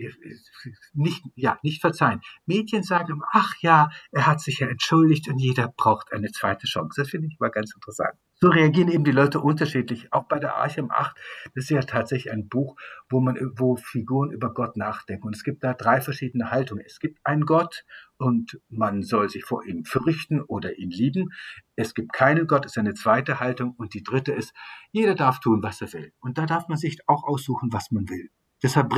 nicht, 0.94 1.24
ja, 1.36 1.58
nicht 1.64 1.82
verzeihen. 1.82 2.22
Mädchen 2.46 2.84
sagen, 2.84 3.22
ach 3.32 3.56
ja, 3.62 3.90
er 4.12 4.28
hat 4.28 4.40
sich 4.40 4.60
ja 4.60 4.68
entschuldigt 4.68 5.28
und 5.28 5.40
jeder 5.40 5.74
braucht 5.76 6.14
eine 6.14 6.32
zweite 6.32 6.68
Chance. 6.68 7.02
Das 7.02 7.10
finde 7.10 7.28
ich 7.28 7.40
mal 7.40 7.50
ganz 7.50 7.74
interessant. 7.74 8.18
So 8.38 8.50
reagieren 8.50 8.90
eben 8.90 9.06
die 9.06 9.12
Leute 9.12 9.40
unterschiedlich. 9.40 10.12
Auch 10.12 10.28
bei 10.28 10.40
der 10.40 10.58
Arche 10.58 10.82
im 10.82 10.92
Acht, 10.92 11.16
das 11.56 11.66
ist 11.66 11.70
ja 11.70 11.82
tatsächlich 11.82 12.34
ein 12.34 12.50
Buch, 12.50 12.76
wo 13.10 13.22
man, 13.22 13.38
wo 13.56 13.78
Figuren 13.78 14.32
über 14.32 14.54
Gott 14.54 14.76
nachdenken. 14.76 15.28
Und 15.28 15.36
es 15.38 15.44
gibt 15.46 15.64
da 15.64 15.74
drei 15.74 16.02
verschiedene 16.02 16.52
Haltungen. 16.52 16.84
Es 16.86 17.00
gibt 17.00 17.20
einen 17.24 17.46
Gott 17.46 17.86
und 18.18 18.60
man 18.68 19.04
soll 19.04 19.30
sich 19.30 19.46
vor 19.46 19.66
ihm 19.66 19.86
fürchten 19.86 20.42
oder 20.42 20.78
ihn 20.78 20.90
lieben. 20.90 21.30
Es 21.78 21.94
gibt 21.94 22.12
keinen 22.12 22.46
Gott, 22.46 22.66
ist 22.66 22.78
eine 22.78 22.94
zweite 22.94 23.40
Haltung. 23.40 23.74
Und 23.78 23.94
die 23.94 24.04
dritte 24.04 24.34
ist, 24.34 24.54
jeder 24.92 25.16
darf 25.16 25.40
tun, 25.40 25.64
was 25.64 25.80
er 25.80 25.94
will. 25.94 26.12
Und 26.20 26.38
da 26.38 26.46
darf 26.46 26.68
man 26.68 26.78
sich 26.78 27.00
auch 27.08 27.24
aussuchen, 27.24 27.72
was 27.72 27.90
man 27.92 28.10
will. 28.10 28.30
Deshalb, 28.62 28.94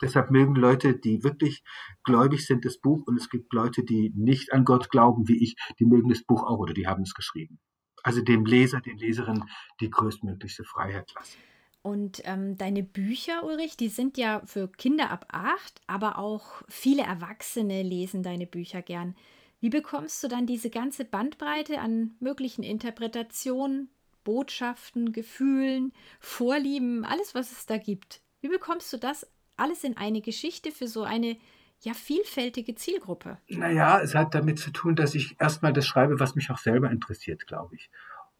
deshalb 0.00 0.30
mögen 0.30 0.54
Leute, 0.54 0.96
die 0.96 1.24
wirklich 1.24 1.64
gläubig 2.04 2.46
sind, 2.46 2.64
das 2.64 2.78
Buch. 2.78 3.02
Und 3.06 3.16
es 3.16 3.28
gibt 3.28 3.52
Leute, 3.52 3.82
die 3.82 4.12
nicht 4.14 4.52
an 4.52 4.64
Gott 4.64 4.88
glauben, 4.88 5.26
wie 5.26 5.42
ich, 5.42 5.56
die 5.80 5.84
mögen 5.84 6.10
das 6.10 6.22
Buch 6.22 6.44
auch 6.44 6.58
oder 6.58 6.74
die 6.74 6.86
haben 6.86 7.02
es 7.02 7.14
geschrieben 7.14 7.58
also 8.02 8.20
dem 8.20 8.44
Leser, 8.44 8.80
den 8.80 8.98
Leserinnen 8.98 9.48
die 9.80 9.90
größtmöglichste 9.90 10.64
Freiheit 10.64 11.12
lassen. 11.14 11.38
Und 11.82 12.22
ähm, 12.24 12.56
deine 12.56 12.84
Bücher, 12.84 13.44
Ulrich, 13.44 13.76
die 13.76 13.88
sind 13.88 14.16
ja 14.16 14.42
für 14.46 14.68
Kinder 14.68 15.10
ab 15.10 15.26
acht, 15.30 15.80
aber 15.88 16.18
auch 16.18 16.62
viele 16.68 17.02
Erwachsene 17.02 17.82
lesen 17.82 18.22
deine 18.22 18.46
Bücher 18.46 18.82
gern. 18.82 19.16
Wie 19.60 19.68
bekommst 19.68 20.22
du 20.22 20.28
dann 20.28 20.46
diese 20.46 20.70
ganze 20.70 21.04
Bandbreite 21.04 21.80
an 21.80 22.14
möglichen 22.20 22.62
Interpretationen, 22.62 23.88
Botschaften, 24.22 25.12
Gefühlen, 25.12 25.92
Vorlieben, 26.20 27.04
alles, 27.04 27.34
was 27.34 27.50
es 27.50 27.66
da 27.66 27.78
gibt? 27.78 28.20
Wie 28.40 28.48
bekommst 28.48 28.92
du 28.92 28.96
das 28.96 29.26
alles 29.56 29.82
in 29.82 29.96
eine 29.96 30.20
Geschichte 30.20 30.70
für 30.70 30.86
so 30.86 31.02
eine 31.02 31.36
ja 31.84 31.94
vielfältige 31.94 32.74
Zielgruppe. 32.74 33.38
Naja, 33.48 34.00
es 34.00 34.14
hat 34.14 34.34
damit 34.34 34.58
zu 34.58 34.70
tun, 34.70 34.96
dass 34.96 35.14
ich 35.14 35.40
erstmal 35.40 35.72
das 35.72 35.86
schreibe, 35.86 36.20
was 36.20 36.34
mich 36.34 36.50
auch 36.50 36.58
selber 36.58 36.90
interessiert, 36.90 37.46
glaube 37.46 37.76
ich. 37.76 37.90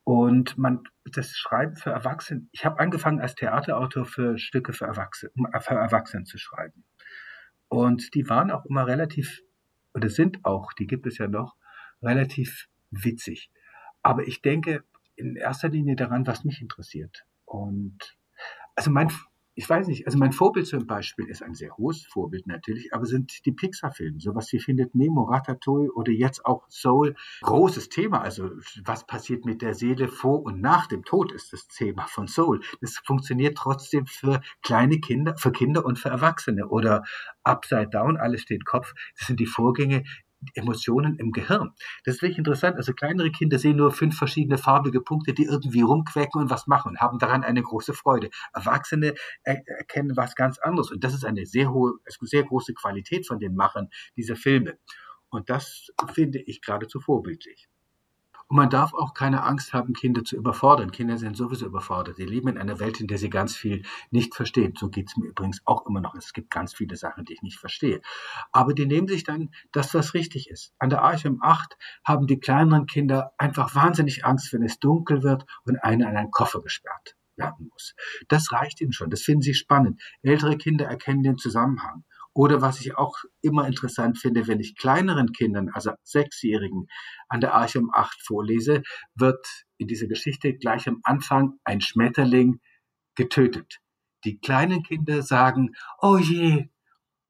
Und 0.05 0.59
man, 0.59 0.83
das 1.05 1.37
Schreiben 1.37 1.77
für 1.77 1.91
Erwachsene, 1.91 2.49
ich 2.51 2.65
habe 2.65 2.81
angefangen 2.81 3.21
als 3.21 3.35
Theaterautor 3.35 4.05
für 4.05 4.39
Stücke 4.39 4.73
für 4.73 4.87
Erwachsene, 4.87 5.33
für 5.61 5.75
Erwachsene 5.75 6.25
zu 6.25 6.39
schreiben. 6.39 6.85
Und 7.69 8.15
die 8.15 8.29
waren 8.29 8.51
auch 8.51 8.65
immer 8.65 8.87
relativ, 8.87 9.43
oder 9.95 10.11
sind 10.11 10.45
auch, 10.45 10.73
die 10.73 10.87
gibt 10.87 11.07
es 11.07 11.19
ja 11.19 11.29
noch, 11.29 11.57
relativ 12.03 12.69
witzig. 12.91 13.51
Aber 14.03 14.27
ich 14.27 14.43
denke 14.43 14.85
in 15.15 15.37
erster 15.37 15.69
Linie 15.69 15.95
daran, 15.95 16.27
was 16.27 16.45
mich 16.45 16.61
interessiert. 16.61 17.25
Und 17.45 18.17
also 18.75 18.91
mein, 18.91 19.13
ich 19.55 19.69
weiß 19.69 19.87
nicht, 19.89 20.07
also 20.07 20.19
mein 20.19 20.33
Vorbild 20.33 20.67
zum 20.67 20.87
Beispiel 20.87 21.27
ist 21.27 21.43
ein 21.43 21.55
sehr 21.55 21.77
hohes 21.77 22.07
Vorbild 22.07 22.47
natürlich, 22.47 22.95
aber 22.95 23.05
sind 23.05 23.45
die 23.45 23.53
Pixar-Filme, 23.53 24.19
sowas 24.19 24.51
wie 24.53 24.59
Findet 24.59 24.95
Nemo, 24.95 25.25
Ratatouille 25.25 25.93
oder 25.93 26.11
jetzt 26.11 26.47
auch 26.47 26.65
Soul. 26.71 27.15
Großes 27.43 27.91
Thema, 27.91 28.23
also 28.23 28.51
was 28.85 29.07
passiert 29.07 29.45
mit 29.45 29.61
der 29.61 29.75
Seele 29.75 30.09
vor 30.09 30.43
und 30.43 30.61
nach 30.61 30.87
dem 30.87 31.05
Tod 31.05 31.33
ist 31.33 31.53
das 31.53 31.67
Thema 31.67 32.07
von 32.07 32.29
Soul. 32.29 32.61
Das 32.81 32.97
funktioniert 33.05 33.59
trotzdem 33.59 34.07
für 34.07 34.41
kleine 34.63 35.01
Kinder, 35.01 35.37
für 35.37 35.53
Kinder 35.53 35.85
und 35.85 35.99
für 35.99 36.09
Erwachsene 36.09 36.69
oder 36.69 37.05
Upside 37.43 37.89
Down, 37.89 38.17
alles 38.17 38.41
steht 38.41 38.65
Kopf. 38.65 38.95
Das 39.19 39.27
sind 39.27 39.39
die 39.39 39.47
Vorgänge, 39.47 40.05
Emotionen 40.55 41.17
im 41.19 41.33
Gehirn. 41.33 41.73
Das 42.05 42.17
ist 42.17 42.23
wirklich 42.23 42.39
interessant. 42.39 42.77
Also 42.77 42.93
kleinere 42.93 43.31
Kinder 43.31 43.59
sehen 43.59 43.77
nur 43.77 43.93
fünf 43.93 44.17
verschiedene 44.17 44.59
farbige 44.59 45.01
Punkte, 45.01 45.35
die 45.35 45.45
irgendwie 45.45 45.83
rumquecken 45.83 46.41
und 46.41 46.51
was 46.51 46.67
machen 46.67 46.91
und 46.91 47.01
haben 47.01 47.19
daran 47.19 47.45
eine 47.45 47.63
große 47.63 47.95
Freude. 47.95 48.31
Erwachsene 48.53 49.15
er 49.45 49.63
erkennen 49.67 50.17
was 50.17 50.35
ganz 50.35 50.59
anderes. 50.59 50.91
Und 50.91 51.05
das 51.05 51.15
ist 51.15 51.25
eine 51.25 51.47
sehr 51.47 51.73
hohe, 51.73 51.95
sehr 52.21 52.45
große 52.45 52.75
Qualität 52.75 53.27
von 53.27 53.39
den 53.39 53.55
Machern 53.55 53.89
dieser 54.17 54.37
Filme. 54.37 54.79
Und 55.31 55.49
das 55.49 55.89
finde 56.13 56.41
ich 56.41 56.61
geradezu 56.61 57.01
vorbildlich. 57.01 57.69
Und 58.53 58.57
man 58.57 58.69
darf 58.69 58.93
auch 58.93 59.15
keine 59.15 59.45
Angst 59.45 59.73
haben, 59.73 59.95
Kinder 59.95 60.25
zu 60.25 60.37
überfordern. 60.37 60.91
Kinder 60.91 61.17
sind 61.17 61.39
sowieso 61.39 61.65
überfordert. 61.65 62.17
Sie 62.17 62.27
leben 62.27 62.49
in 62.49 62.59
einer 62.59 62.81
Welt, 62.81 63.01
in 63.01 63.07
der 63.07 63.17
sie 63.17 63.31
ganz 63.31 63.57
viel 63.57 63.83
nicht 64.11 64.35
verstehen. 64.35 64.75
So 64.79 64.91
geht 64.91 65.09
es 65.09 65.17
mir 65.17 65.29
übrigens 65.29 65.63
auch 65.65 65.87
immer 65.87 66.03
noch. 66.03 66.15
Es 66.17 66.35
gibt 66.35 66.51
ganz 66.51 66.75
viele 66.75 66.97
Sachen, 66.97 67.25
die 67.25 67.33
ich 67.33 67.41
nicht 67.41 67.59
verstehe. 67.59 68.03
Aber 68.53 68.75
die 68.75 68.85
nehmen 68.85 69.09
sich 69.09 69.25
dann 69.25 69.55
das, 69.73 69.95
was 69.95 70.13
richtig 70.13 70.51
ist. 70.51 70.75
An 70.79 70.91
der 70.91 71.01
Arche 71.01 71.31
um 71.31 71.39
8 71.41 71.79
haben 72.05 72.27
die 72.27 72.41
kleineren 72.41 72.85
Kinder 72.85 73.33
einfach 73.39 73.75
wahnsinnig 73.75 74.27
Angst, 74.27 74.53
wenn 74.53 74.63
es 74.63 74.79
dunkel 74.79 75.23
wird 75.23 75.47
und 75.65 75.83
einer 75.83 76.11
in 76.11 76.17
einen 76.19 76.31
Koffer 76.31 76.61
gesperrt 76.61 77.17
werden 77.37 77.71
muss. 77.71 77.95
Das 78.29 78.53
reicht 78.53 78.83
ihnen 78.83 78.93
schon. 78.93 79.09
Das 79.09 79.23
finden 79.23 79.41
sie 79.41 79.55
spannend. 79.55 80.03
Ältere 80.21 80.59
Kinder 80.59 80.85
erkennen 80.85 81.23
den 81.23 81.39
Zusammenhang. 81.39 82.05
Oder 82.35 82.63
was 82.63 82.81
ich 82.81 82.97
auch 82.97 83.17
immer 83.43 83.67
interessant 83.67 84.19
finde, 84.19 84.47
wenn 84.47 84.61
ich 84.61 84.77
kleineren 84.77 85.33
Kindern, 85.33 85.69
also 85.73 85.93
Sechsjährigen, 86.03 86.87
an 87.29 87.41
der 87.41 87.55
Arche 87.55 87.79
um 87.79 87.91
acht 87.93 88.23
vorlese, 88.23 88.83
wird 89.15 89.47
in 89.77 89.87
dieser 89.87 90.07
Geschichte 90.07 90.55
gleich 90.55 90.89
am 90.89 91.01
Anfang 91.03 91.59
ein 91.65 91.81
Schmetterling 91.81 92.61
getötet. 93.17 93.79
Die 94.25 94.39
kleinen 94.39 94.83
Kinder 94.83 95.23
sagen, 95.23 95.75
oh 96.01 96.17
je, 96.17 96.69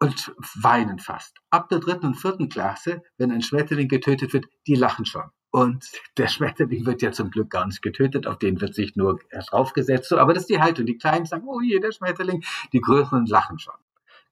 und 0.03 0.35
weinen 0.61 0.99
fast. 0.99 1.37
Ab 1.51 1.69
der 1.69 1.79
dritten 1.79 2.07
und 2.07 2.17
vierten 2.17 2.49
Klasse, 2.49 3.03
wenn 3.19 3.31
ein 3.31 3.41
Schmetterling 3.41 3.87
getötet 3.87 4.33
wird, 4.33 4.47
die 4.67 4.75
lachen 4.75 5.07
schon. 5.07 5.31
Und 5.53 5.93
der 6.17 6.29
Schmetterling 6.29 6.87
wird 6.87 7.03
ja 7.03 7.13
zum 7.13 7.31
Glück 7.31 7.51
gar 7.51 7.67
nicht 7.67 7.83
getötet, 7.83 8.27
auf 8.27 8.39
den 8.39 8.61
wird 8.61 8.75
sich 8.75 8.97
nur 8.97 9.21
draufgesetzt. 9.31 10.13
Aber 10.13 10.35
das 10.35 10.45
ist 10.45 10.51
die 10.51 10.61
Haltung. 10.61 10.87
Die 10.87 10.97
Kleinen 10.97 11.27
sagen, 11.27 11.47
oh 11.47 11.61
je, 11.61 11.79
der 11.79 11.93
Schmetterling, 11.93 12.43
die 12.73 12.81
Größeren 12.81 13.27
lachen 13.27 13.59
schon. 13.59 13.75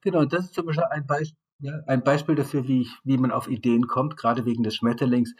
Genau, 0.02 0.24
das 0.24 0.46
ist 0.46 0.54
zum 0.54 0.66
Beispiel 0.66 0.84
ein 0.84 1.06
Beispiel. 1.06 1.36
Ja, 1.62 1.74
ein 1.86 2.02
Beispiel 2.02 2.34
dafür, 2.36 2.66
wie, 2.66 2.80
ich, 2.82 2.98
wie 3.04 3.18
man 3.18 3.30
auf 3.30 3.46
Ideen 3.46 3.86
kommt, 3.86 4.16
gerade 4.16 4.46
wegen 4.46 4.62
des 4.62 4.76
Schmetterlings. 4.76 5.34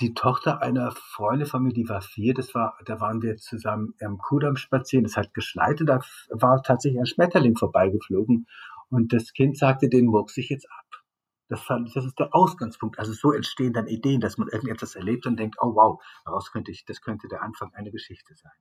Die 0.00 0.14
Tochter 0.14 0.62
einer 0.62 0.90
Freundin 0.90 1.46
von 1.46 1.62
mir, 1.62 1.72
die 1.72 1.88
war 1.88 2.00
vier, 2.02 2.34
das 2.34 2.56
war, 2.56 2.76
da 2.86 3.00
waren 3.00 3.22
wir 3.22 3.36
zusammen 3.36 3.94
am 4.04 4.18
Kudamm 4.18 4.56
spazieren, 4.56 5.04
es 5.04 5.16
hat 5.16 5.32
geschleitet, 5.32 5.88
da 5.88 6.00
war 6.30 6.60
tatsächlich 6.64 6.98
ein 6.98 7.06
Schmetterling 7.06 7.56
vorbeigeflogen 7.56 8.48
und 8.88 9.12
das 9.12 9.32
Kind 9.32 9.56
sagte, 9.58 9.88
den 9.88 10.06
murks 10.06 10.36
ich 10.38 10.48
jetzt 10.48 10.68
ab. 10.68 11.02
Das, 11.48 11.60
fand, 11.62 11.94
das 11.94 12.04
ist 12.04 12.18
der 12.18 12.34
Ausgangspunkt. 12.34 12.98
Also 12.98 13.12
so 13.12 13.32
entstehen 13.32 13.72
dann 13.72 13.86
Ideen, 13.86 14.20
dass 14.20 14.38
man 14.38 14.48
irgendetwas 14.48 14.96
erlebt 14.96 15.26
und 15.26 15.38
denkt, 15.38 15.56
oh 15.60 15.76
wow, 15.76 16.02
daraus 16.24 16.50
könnte 16.50 16.72
ich, 16.72 16.84
das 16.84 17.00
könnte 17.00 17.28
der 17.28 17.42
Anfang 17.42 17.72
einer 17.74 17.90
Geschichte 17.92 18.34
sein. 18.34 18.52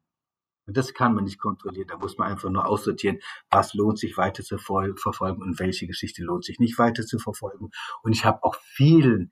Und 0.70 0.78
das 0.78 0.94
kann 0.94 1.16
man 1.16 1.24
nicht 1.24 1.40
kontrollieren. 1.40 1.88
Da 1.88 1.98
muss 1.98 2.20
man 2.20 2.30
einfach 2.30 2.52
nur 2.52 2.68
aussortieren, 2.68 3.18
was 3.50 3.74
lohnt 3.74 3.98
sich 3.98 4.18
weiter 4.18 4.44
zu 4.44 4.60
verfolgen 4.60 5.42
und 5.42 5.58
welche 5.58 5.88
Geschichte 5.88 6.22
lohnt 6.22 6.46
sich 6.46 6.60
nicht 6.60 6.78
weiter 6.78 7.04
zu 7.04 7.18
verfolgen. 7.18 7.72
Und 8.04 8.12
ich 8.12 8.24
habe 8.24 8.44
auch 8.44 8.54
vielen 8.54 9.32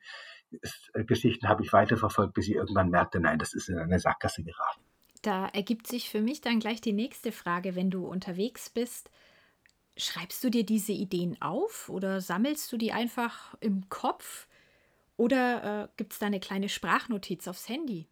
äh, 0.94 1.04
Geschichten 1.04 1.48
habe 1.48 1.64
ich 1.64 1.72
weiterverfolgt, 1.72 2.34
bis 2.34 2.48
ich 2.48 2.56
irgendwann 2.56 2.90
merkte, 2.90 3.20
nein, 3.20 3.38
das 3.38 3.54
ist 3.54 3.70
in 3.70 3.78
eine 3.78 4.00
Sackgasse 4.00 4.42
geraten. 4.44 4.82
Da 5.22 5.46
ergibt 5.50 5.86
sich 5.86 6.10
für 6.10 6.22
mich 6.22 6.42
dann 6.42 6.60
gleich 6.60 6.82
die 6.82 6.94
nächste 6.94 7.32
Frage, 7.32 7.76
wenn 7.76 7.92
du 7.92 8.08
unterwegs 8.08 8.72
bist. 8.72 9.12
Schreibst 9.96 10.44
du 10.44 10.50
dir 10.50 10.66
diese 10.66 10.92
Ideen 10.92 11.40
auf 11.40 11.88
oder 11.90 12.20
sammelst 12.20 12.72
du 12.72 12.78
die 12.78 12.94
einfach 12.94 13.54
im 13.60 13.90
Kopf? 13.90 14.48
Oder 15.18 15.84
äh, 15.84 15.88
gibt 15.98 16.14
es 16.14 16.20
da 16.20 16.26
eine 16.26 16.40
kleine 16.40 16.70
Sprachnotiz 16.70 17.48
aufs 17.48 17.70
Handy? 17.70 18.08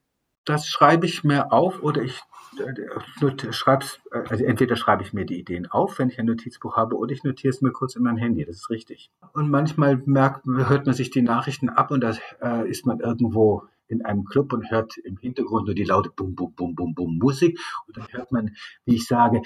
Das 0.45 0.67
schreibe 0.67 1.05
ich 1.05 1.23
mir 1.23 1.51
auf 1.51 1.81
oder 1.81 2.01
ich 2.01 2.21
äh, 2.57 3.51
schreibe 3.51 3.85
also 4.11 4.43
entweder 4.43 4.75
schreibe 4.75 5.03
ich 5.03 5.13
mir 5.13 5.25
die 5.25 5.39
Ideen 5.39 5.65
auf, 5.67 5.99
wenn 5.99 6.09
ich 6.09 6.19
ein 6.19 6.25
Notizbuch 6.25 6.77
habe, 6.77 6.95
oder 6.95 7.11
ich 7.11 7.23
notiere 7.23 7.49
es 7.49 7.61
mir 7.61 7.71
kurz 7.71 7.95
in 7.95 8.03
mein 8.03 8.17
Handy. 8.17 8.45
Das 8.45 8.57
ist 8.57 8.69
richtig. 8.69 9.11
Und 9.33 9.49
manchmal 9.49 9.97
merkt, 10.05 10.45
hört 10.45 10.85
man 10.85 10.95
sich 10.95 11.09
die 11.09 11.21
Nachrichten 11.21 11.69
ab 11.69 11.91
und 11.91 12.01
da 12.01 12.13
äh, 12.41 12.69
ist 12.69 12.85
man 12.85 12.99
irgendwo 12.99 13.63
in 13.87 14.03
einem 14.03 14.25
Club 14.25 14.53
und 14.53 14.71
hört 14.71 14.97
im 14.97 15.17
Hintergrund 15.17 15.65
nur 15.65 15.75
die 15.75 15.83
laute 15.83 16.09
Bum, 16.09 16.35
Bum, 16.35 16.53
Bum, 16.55 16.75
Bum, 16.75 16.95
Bum 16.95 17.17
Musik. 17.17 17.59
Und 17.87 17.97
dann 17.97 18.07
hört 18.11 18.31
man, 18.31 18.55
wie 18.85 18.95
ich 18.95 19.05
sage, 19.05 19.41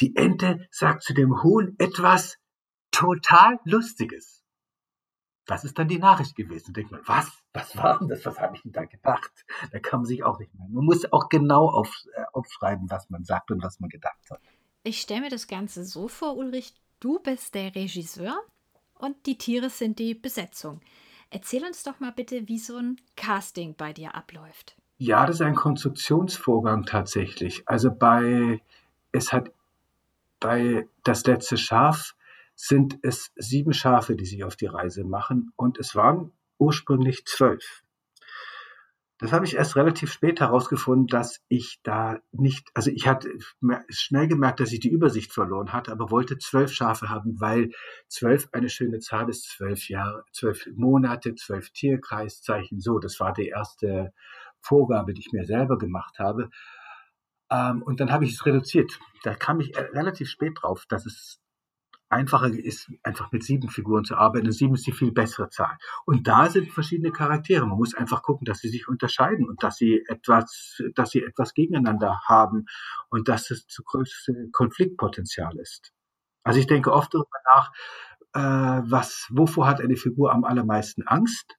die 0.00 0.16
Ente 0.16 0.66
sagt 0.70 1.02
zu 1.02 1.14
dem 1.14 1.42
Huhn 1.42 1.74
etwas 1.78 2.38
total 2.90 3.58
Lustiges. 3.64 4.39
Das 5.50 5.64
ist 5.64 5.76
dann 5.80 5.88
die 5.88 5.98
Nachricht 5.98 6.36
gewesen. 6.36 6.66
Da 6.68 6.72
denkt 6.74 6.92
man, 6.92 7.00
was? 7.06 7.28
Was 7.52 7.76
war 7.76 7.98
denn 7.98 8.06
das? 8.06 8.24
Was 8.24 8.38
habe 8.38 8.54
ich 8.54 8.62
denn 8.62 8.70
da 8.70 8.84
gedacht? 8.84 9.32
Da 9.72 9.80
kann 9.80 10.00
man 10.00 10.06
sich 10.06 10.22
auch 10.22 10.38
nicht 10.38 10.54
mehr. 10.54 10.64
Man 10.68 10.84
muss 10.84 11.12
auch 11.12 11.28
genau 11.28 11.68
auf, 11.68 11.92
äh, 12.14 12.22
aufschreiben, 12.32 12.88
was 12.88 13.10
man 13.10 13.24
sagt 13.24 13.50
und 13.50 13.60
was 13.60 13.80
man 13.80 13.90
gedacht 13.90 14.30
hat. 14.30 14.40
Ich 14.84 15.00
stelle 15.00 15.22
mir 15.22 15.28
das 15.28 15.48
Ganze 15.48 15.84
so 15.84 16.06
vor, 16.06 16.36
Ulrich, 16.36 16.74
du 17.00 17.18
bist 17.18 17.56
der 17.56 17.74
Regisseur 17.74 18.40
und 18.94 19.26
die 19.26 19.38
Tiere 19.38 19.70
sind 19.70 19.98
die 19.98 20.14
Besetzung. 20.14 20.80
Erzähl 21.30 21.64
uns 21.64 21.82
doch 21.82 21.98
mal 21.98 22.12
bitte, 22.12 22.46
wie 22.46 22.58
so 22.58 22.76
ein 22.76 23.00
Casting 23.16 23.74
bei 23.74 23.92
dir 23.92 24.14
abläuft. 24.14 24.76
Ja, 24.98 25.26
das 25.26 25.36
ist 25.36 25.42
ein 25.42 25.56
Konstruktionsvorgang 25.56 26.86
tatsächlich. 26.86 27.64
Also 27.66 27.90
bei, 27.90 28.62
es 29.10 29.32
hat 29.32 29.50
bei 30.38 30.86
das 31.02 31.26
letzte 31.26 31.58
Schaf 31.58 32.14
sind 32.62 32.98
es 33.02 33.32
sieben 33.36 33.72
Schafe, 33.72 34.16
die 34.16 34.26
sich 34.26 34.44
auf 34.44 34.54
die 34.54 34.66
Reise 34.66 35.04
machen 35.04 35.50
und 35.56 35.78
es 35.78 35.96
waren 35.96 36.32
ursprünglich 36.58 37.24
zwölf. 37.24 37.82
Das 39.18 39.32
habe 39.32 39.46
ich 39.46 39.56
erst 39.56 39.76
relativ 39.76 40.12
spät 40.12 40.40
herausgefunden, 40.40 41.06
dass 41.06 41.40
ich 41.48 41.80
da 41.82 42.18
nicht, 42.32 42.68
also 42.74 42.90
ich 42.90 43.06
hatte 43.06 43.30
schnell 43.88 44.28
gemerkt, 44.28 44.60
dass 44.60 44.72
ich 44.72 44.80
die 44.80 44.90
Übersicht 44.90 45.32
verloren 45.32 45.72
hatte, 45.72 45.90
aber 45.90 46.10
wollte 46.10 46.36
zwölf 46.38 46.72
Schafe 46.72 47.08
haben, 47.08 47.40
weil 47.40 47.70
zwölf 48.08 48.48
eine 48.52 48.68
schöne 48.68 48.98
Zahl 48.98 49.30
ist, 49.30 49.44
zwölf 49.44 49.88
Jahre, 49.88 50.24
zwölf 50.32 50.66
Monate, 50.74 51.34
zwölf 51.34 51.70
Tierkreiszeichen, 51.70 52.78
so, 52.78 52.98
das 52.98 53.20
war 53.20 53.32
die 53.32 53.48
erste 53.48 54.12
Vorgabe, 54.60 55.14
die 55.14 55.20
ich 55.20 55.32
mir 55.32 55.46
selber 55.46 55.78
gemacht 55.78 56.18
habe. 56.18 56.50
Ähm, 57.50 57.82
und 57.82 58.00
dann 58.00 58.12
habe 58.12 58.26
ich 58.26 58.34
es 58.34 58.44
reduziert. 58.44 58.98
Da 59.22 59.34
kam 59.34 59.60
ich 59.60 59.76
relativ 59.76 60.28
spät 60.28 60.58
drauf, 60.60 60.84
dass 60.88 61.06
es 61.06 61.40
einfacher 62.10 62.48
ist, 62.48 62.90
einfach 63.02 63.32
mit 63.32 63.44
sieben 63.44 63.68
Figuren 63.68 64.04
zu 64.04 64.16
arbeiten. 64.16 64.50
Sieben 64.50 64.74
ist 64.74 64.86
die 64.86 64.92
viel 64.92 65.12
bessere 65.12 65.48
Zahl. 65.48 65.78
Und 66.04 66.26
da 66.26 66.50
sind 66.50 66.72
verschiedene 66.72 67.12
Charaktere. 67.12 67.66
Man 67.66 67.78
muss 67.78 67.94
einfach 67.94 68.22
gucken, 68.22 68.44
dass 68.44 68.58
sie 68.58 68.68
sich 68.68 68.88
unterscheiden 68.88 69.48
und 69.48 69.62
dass 69.62 69.76
sie 69.76 70.04
etwas, 70.08 70.82
dass 70.94 71.10
sie 71.10 71.22
etwas 71.22 71.54
gegeneinander 71.54 72.20
haben 72.24 72.66
und 73.08 73.28
dass 73.28 73.50
es 73.50 73.66
zu 73.66 73.82
größte 73.84 74.50
Konfliktpotenzial 74.52 75.56
ist. 75.58 75.92
Also 76.42 76.58
ich 76.58 76.66
denke 76.66 76.92
oft 76.92 77.14
darüber 77.14 77.28
nach, 77.44 77.72
äh, 78.32 78.82
was, 78.90 79.28
wovor 79.30 79.66
hat 79.66 79.80
eine 79.80 79.96
Figur 79.96 80.32
am 80.32 80.44
allermeisten 80.44 81.06
Angst 81.06 81.56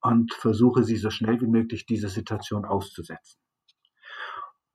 und 0.00 0.34
versuche 0.34 0.82
sie 0.82 0.96
so 0.96 1.10
schnell 1.10 1.40
wie 1.40 1.46
möglich 1.46 1.86
dieser 1.86 2.08
Situation 2.08 2.64
auszusetzen. 2.64 3.38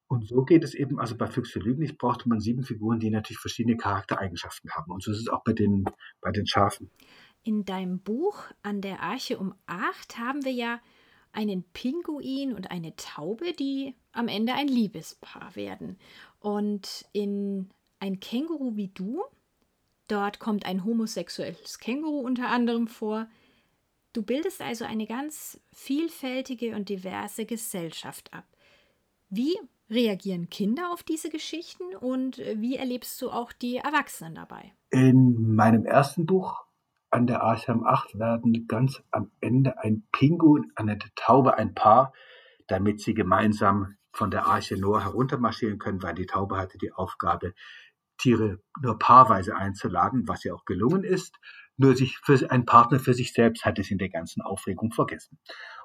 Und 0.08 0.28
so 0.28 0.44
geht 0.44 0.64
es 0.64 0.74
eben, 0.74 1.00
also 1.00 1.18
bei 1.18 1.28
Füchse 1.28 1.60
nicht 1.60 1.98
brauchte 1.98 2.30
man 2.30 2.40
sieben 2.40 2.64
Figuren, 2.64 3.00
die 3.00 3.10
natürlich 3.10 3.40
verschiedene 3.40 3.76
Charaktereigenschaften 3.76 4.72
haben. 4.72 4.92
Und 4.92 5.04
so 5.04 5.12
ist 5.12 5.20
es 5.20 5.28
auch 5.28 5.44
bei 5.44 5.54
den, 5.54 5.84
bei 6.22 6.32
den 6.32 6.48
Schafen. 6.48 6.90
In 7.44 7.66
deinem 7.66 8.00
Buch 8.00 8.46
An 8.62 8.82
der 8.82 9.02
Arche 9.02 9.38
um 9.38 9.54
acht 9.66 10.18
haben 10.18 10.46
wir 10.46 10.54
ja 10.54 10.80
einen 11.34 11.64
Pinguin 11.74 12.54
und 12.54 12.72
eine 12.72 12.96
Taube, 12.96 13.54
die 13.54 13.96
am 14.14 14.28
Ende 14.28 14.54
ein 14.54 14.68
Liebespaar 14.68 15.56
werden. 15.56 15.98
Und 16.40 17.06
in 17.12 17.70
Ein 18.00 18.20
Känguru 18.20 18.76
wie 18.76 18.90
du 18.90 19.24
Dort 20.08 20.40
kommt 20.40 20.66
ein 20.66 20.86
homosexuelles 20.86 21.80
Känguru 21.80 22.20
unter 22.20 22.48
anderem 22.48 22.88
vor. 22.88 23.28
Du 24.14 24.22
bildest 24.22 24.62
also 24.62 24.86
eine 24.86 25.06
ganz 25.06 25.60
vielfältige 25.74 26.76
und 26.76 26.90
diverse 26.90 27.46
Gesellschaft 27.46 28.34
ab. 28.34 28.46
Wie 29.30 29.58
reagieren 29.90 30.50
Kinder 30.50 30.92
auf 30.92 31.04
diese 31.04 31.30
Geschichten 31.30 31.96
und 31.96 32.38
wie 32.38 32.76
erlebst 32.76 33.22
du 33.22 33.30
auch 33.30 33.52
die 33.52 33.78
Erwachsenen 33.78 34.36
dabei? 34.36 34.74
In 34.90 35.56
meinem 35.56 35.86
ersten 35.86 36.26
Buch 36.26 36.66
an 37.10 37.28
der 37.28 37.42
Archam 37.42 37.86
8 37.86 38.20
werden 38.20 38.68
ganz 38.68 39.02
am 39.12 39.32
Ende 39.40 39.80
ein 39.80 40.08
Pinguin, 40.12 40.72
eine 40.76 40.98
Taube, 41.16 41.58
ein 41.58 41.74
Paar, 41.74 42.14
damit 42.68 43.00
sie 43.00 43.14
gemeinsam 43.14 43.96
von 44.12 44.32
der 44.32 44.46
Arche 44.46 44.78
Noah 44.78 45.04
heruntermarschieren 45.04 45.80
können, 45.80 46.04
weil 46.04 46.16
die 46.16 46.26
Taube 46.26 46.58
hatte 46.58 46.78
die 46.78 46.92
Aufgabe, 46.92 47.54
Tiere 48.18 48.60
nur 48.82 48.98
paarweise 48.98 49.56
einzuladen, 49.56 50.28
was 50.28 50.44
ja 50.44 50.54
auch 50.54 50.66
gelungen 50.66 51.04
ist. 51.04 51.36
Nur 51.78 51.96
sich 51.96 52.18
für 52.18 52.50
ein 52.50 52.66
Partner 52.66 53.00
für 53.00 53.14
sich 53.14 53.32
selbst 53.32 53.64
hat 53.64 53.78
es 53.78 53.92
in 53.92 54.00
der 54.00 54.10
ganzen 54.10 54.42
Aufregung 54.42 54.92
vergessen. 54.92 55.38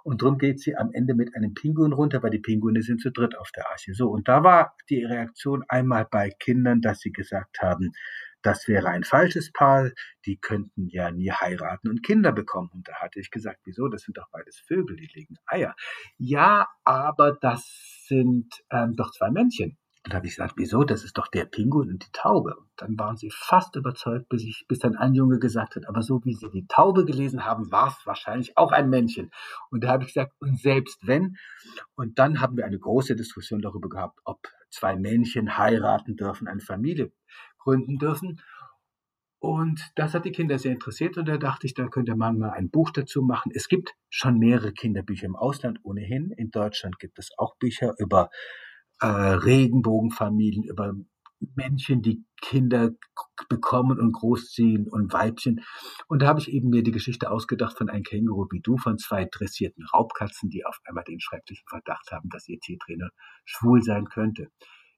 Und 0.04 0.22
darum 0.22 0.38
geht 0.38 0.60
sie 0.60 0.76
am 0.76 0.90
Ende 0.92 1.14
mit 1.14 1.34
einem 1.34 1.54
Pinguin 1.54 1.92
runter, 1.92 2.22
weil 2.22 2.30
die 2.30 2.38
Pinguine 2.38 2.82
sind 2.82 3.00
zu 3.00 3.10
dritt 3.10 3.36
auf 3.36 3.50
der 3.54 3.70
Arche. 3.70 3.94
So, 3.94 4.08
und 4.08 4.28
da 4.28 4.42
war 4.42 4.74
die 4.90 5.04
Reaktion 5.04 5.64
einmal 5.68 6.06
bei 6.10 6.30
Kindern, 6.30 6.80
dass 6.80 7.00
sie 7.00 7.12
gesagt 7.12 7.60
haben, 7.60 7.92
das 8.42 8.66
wäre 8.66 8.88
ein 8.88 9.04
falsches 9.04 9.52
Paar, 9.52 9.90
die 10.26 10.36
könnten 10.36 10.88
ja 10.88 11.10
nie 11.10 11.30
heiraten 11.30 11.88
und 11.88 12.02
Kinder 12.02 12.32
bekommen. 12.32 12.70
Und 12.72 12.88
da 12.88 12.94
hatte 12.94 13.20
ich 13.20 13.30
gesagt, 13.30 13.60
wieso? 13.64 13.88
Das 13.88 14.02
sind 14.02 14.16
doch 14.18 14.28
beides 14.32 14.58
Vögel, 14.66 14.96
die 14.96 15.08
legen 15.14 15.36
Eier. 15.46 15.74
Ja, 16.18 16.66
aber 16.84 17.38
das 17.40 18.04
sind 18.08 18.52
ähm, 18.70 18.94
doch 18.96 19.12
zwei 19.12 19.30
Männchen. 19.30 19.78
Und 20.04 20.12
da 20.12 20.16
habe 20.16 20.26
ich 20.26 20.34
gesagt, 20.34 20.54
wieso? 20.56 20.82
Das 20.82 21.04
ist 21.04 21.16
doch 21.16 21.28
der 21.28 21.44
Pinguin 21.44 21.90
und 21.90 22.04
die 22.04 22.10
Taube. 22.12 22.56
Und 22.56 22.70
dann 22.76 22.98
waren 22.98 23.16
sie 23.16 23.30
fast 23.30 23.76
überzeugt, 23.76 24.28
bis, 24.28 24.42
ich, 24.42 24.64
bis 24.66 24.80
dann 24.80 24.96
ein 24.96 25.14
Junge 25.14 25.38
gesagt 25.38 25.76
hat, 25.76 25.88
aber 25.88 26.02
so 26.02 26.20
wie 26.24 26.34
sie 26.34 26.50
die 26.50 26.66
Taube 26.66 27.04
gelesen 27.04 27.44
haben, 27.44 27.70
war 27.70 27.88
es 27.88 28.04
wahrscheinlich 28.04 28.58
auch 28.58 28.72
ein 28.72 28.90
Männchen. 28.90 29.30
Und 29.70 29.84
da 29.84 29.90
habe 29.90 30.02
ich 30.02 30.14
gesagt, 30.14 30.32
und 30.40 30.58
selbst 30.58 31.06
wenn. 31.06 31.36
Und 31.94 32.18
dann 32.18 32.40
haben 32.40 32.56
wir 32.56 32.64
eine 32.64 32.80
große 32.80 33.14
Diskussion 33.14 33.62
darüber 33.62 33.88
gehabt, 33.88 34.18
ob 34.24 34.48
zwei 34.70 34.96
Männchen 34.96 35.56
heiraten 35.56 36.16
dürfen, 36.16 36.48
eine 36.48 36.60
Familie 36.60 37.12
gründen 37.58 37.98
dürfen. 37.98 38.40
Und 39.38 39.92
das 39.96 40.14
hat 40.14 40.24
die 40.24 40.32
Kinder 40.32 40.58
sehr 40.58 40.72
interessiert 40.72 41.16
und 41.16 41.26
da 41.26 41.36
dachte 41.36 41.66
ich, 41.66 41.74
da 41.74 41.88
könnte 41.88 42.14
man 42.14 42.38
mal 42.38 42.50
ein 42.50 42.70
Buch 42.70 42.90
dazu 42.90 43.22
machen. 43.22 43.50
Es 43.52 43.68
gibt 43.68 43.92
schon 44.08 44.38
mehrere 44.38 44.72
Kinderbücher 44.72 45.26
im 45.26 45.34
Ausland 45.34 45.80
ohnehin. 45.82 46.30
In 46.30 46.50
Deutschland 46.50 46.98
gibt 47.00 47.18
es 47.18 47.30
auch 47.38 47.56
Bücher 47.56 47.94
über 47.98 48.30
äh, 49.02 49.06
Regenbogenfamilien, 49.06 50.64
über 50.64 50.94
Männchen, 51.56 52.02
die 52.02 52.24
Kinder 52.40 52.90
bekommen 53.48 53.98
und 53.98 54.12
großziehen 54.12 54.88
und 54.88 55.12
Weibchen. 55.12 55.60
Und 56.08 56.22
da 56.22 56.28
habe 56.28 56.40
ich 56.40 56.52
eben 56.52 56.70
mir 56.70 56.82
die 56.82 56.92
Geschichte 56.92 57.30
ausgedacht 57.30 57.76
von 57.76 57.88
einem 57.88 58.04
Känguru 58.04 58.46
wie 58.50 58.60
du, 58.60 58.76
von 58.76 58.98
zwei 58.98 59.26
dressierten 59.30 59.84
Raubkatzen, 59.92 60.50
die 60.50 60.64
auf 60.64 60.78
einmal 60.84 61.04
den 61.04 61.20
schrecklichen 61.20 61.66
Verdacht 61.68 62.10
haben, 62.12 62.28
dass 62.30 62.48
ihr 62.48 62.60
Tiertrainer 62.60 63.10
schwul 63.44 63.82
sein 63.82 64.06
könnte. 64.06 64.48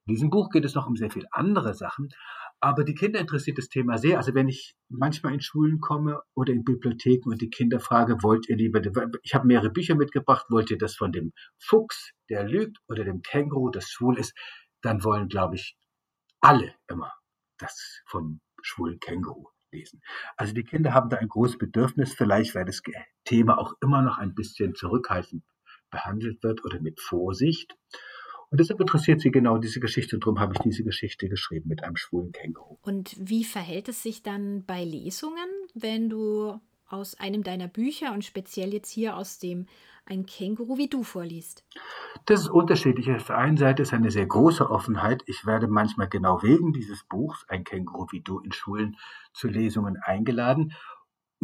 In 0.06 0.14
diesem 0.14 0.28
Buch 0.28 0.50
geht 0.50 0.66
es 0.66 0.74
noch 0.74 0.86
um 0.86 0.96
sehr 0.96 1.10
viel 1.10 1.26
andere 1.30 1.72
Sachen, 1.72 2.10
aber 2.64 2.82
die 2.82 2.94
Kinder 2.94 3.20
interessiert 3.20 3.58
das 3.58 3.68
Thema 3.68 3.98
sehr. 3.98 4.16
Also 4.16 4.34
wenn 4.34 4.48
ich 4.48 4.74
manchmal 4.88 5.34
in 5.34 5.42
Schulen 5.42 5.80
komme 5.80 6.22
oder 6.34 6.50
in 6.50 6.64
Bibliotheken 6.64 7.28
und 7.30 7.42
die 7.42 7.50
Kinder 7.50 7.78
frage, 7.78 8.22
wollt 8.22 8.48
ihr 8.48 8.56
lieber, 8.56 8.80
ich 9.22 9.34
habe 9.34 9.46
mehrere 9.46 9.68
Bücher 9.68 9.94
mitgebracht, 9.96 10.46
wollt 10.48 10.70
ihr 10.70 10.78
das 10.78 10.96
von 10.96 11.12
dem 11.12 11.34
Fuchs, 11.58 12.12
der 12.30 12.44
lügt, 12.44 12.78
oder 12.88 13.04
dem 13.04 13.20
Känguru, 13.20 13.68
das 13.68 13.90
schwul 13.90 14.18
ist, 14.18 14.32
dann 14.80 15.04
wollen, 15.04 15.28
glaube 15.28 15.56
ich, 15.56 15.76
alle 16.40 16.74
immer 16.88 17.12
das 17.58 18.00
von 18.06 18.40
schwulen 18.62 18.98
Känguru 18.98 19.50
lesen. 19.70 20.00
Also 20.38 20.54
die 20.54 20.64
Kinder 20.64 20.94
haben 20.94 21.10
da 21.10 21.18
ein 21.18 21.28
großes 21.28 21.58
Bedürfnis, 21.58 22.14
vielleicht 22.14 22.54
weil 22.54 22.64
das 22.64 22.80
Thema 23.24 23.58
auch 23.58 23.74
immer 23.82 24.00
noch 24.00 24.16
ein 24.16 24.34
bisschen 24.34 24.74
zurückhaltend 24.74 25.44
behandelt 25.90 26.42
wird 26.42 26.64
oder 26.64 26.80
mit 26.80 26.98
Vorsicht. 26.98 27.76
Und 28.54 28.60
deshalb 28.60 28.78
interessiert 28.78 29.20
sie 29.20 29.32
genau 29.32 29.58
diese 29.58 29.80
Geschichte 29.80 30.14
und 30.14 30.22
darum 30.24 30.38
habe 30.38 30.52
ich 30.54 30.60
diese 30.60 30.84
Geschichte 30.84 31.28
geschrieben 31.28 31.68
mit 31.68 31.82
einem 31.82 31.96
schwulen 31.96 32.30
Känguru. 32.30 32.78
Und 32.82 33.16
wie 33.18 33.42
verhält 33.42 33.88
es 33.88 34.04
sich 34.04 34.22
dann 34.22 34.64
bei 34.64 34.84
Lesungen, 34.84 35.48
wenn 35.74 36.08
du 36.08 36.60
aus 36.86 37.18
einem 37.18 37.42
deiner 37.42 37.66
Bücher 37.66 38.12
und 38.12 38.24
speziell 38.24 38.72
jetzt 38.72 38.92
hier 38.92 39.16
aus 39.16 39.40
dem 39.40 39.66
Ein 40.06 40.24
Känguru 40.24 40.78
wie 40.78 40.86
du 40.86 41.02
vorliest? 41.02 41.64
Das 42.26 42.42
ist 42.42 42.48
unterschiedlich. 42.48 43.10
Auf 43.10 43.26
der 43.26 43.38
einen 43.38 43.56
Seite 43.56 43.82
ist 43.82 43.92
eine 43.92 44.12
sehr 44.12 44.26
große 44.26 44.70
Offenheit. 44.70 45.24
Ich 45.26 45.44
werde 45.46 45.66
manchmal 45.66 46.08
genau 46.08 46.40
wegen 46.44 46.72
dieses 46.72 47.02
Buchs 47.02 47.44
Ein 47.48 47.64
Känguru 47.64 48.06
wie 48.12 48.20
du 48.20 48.38
in 48.38 48.52
Schulen 48.52 48.96
zu 49.32 49.48
Lesungen 49.48 49.96
eingeladen. 50.00 50.74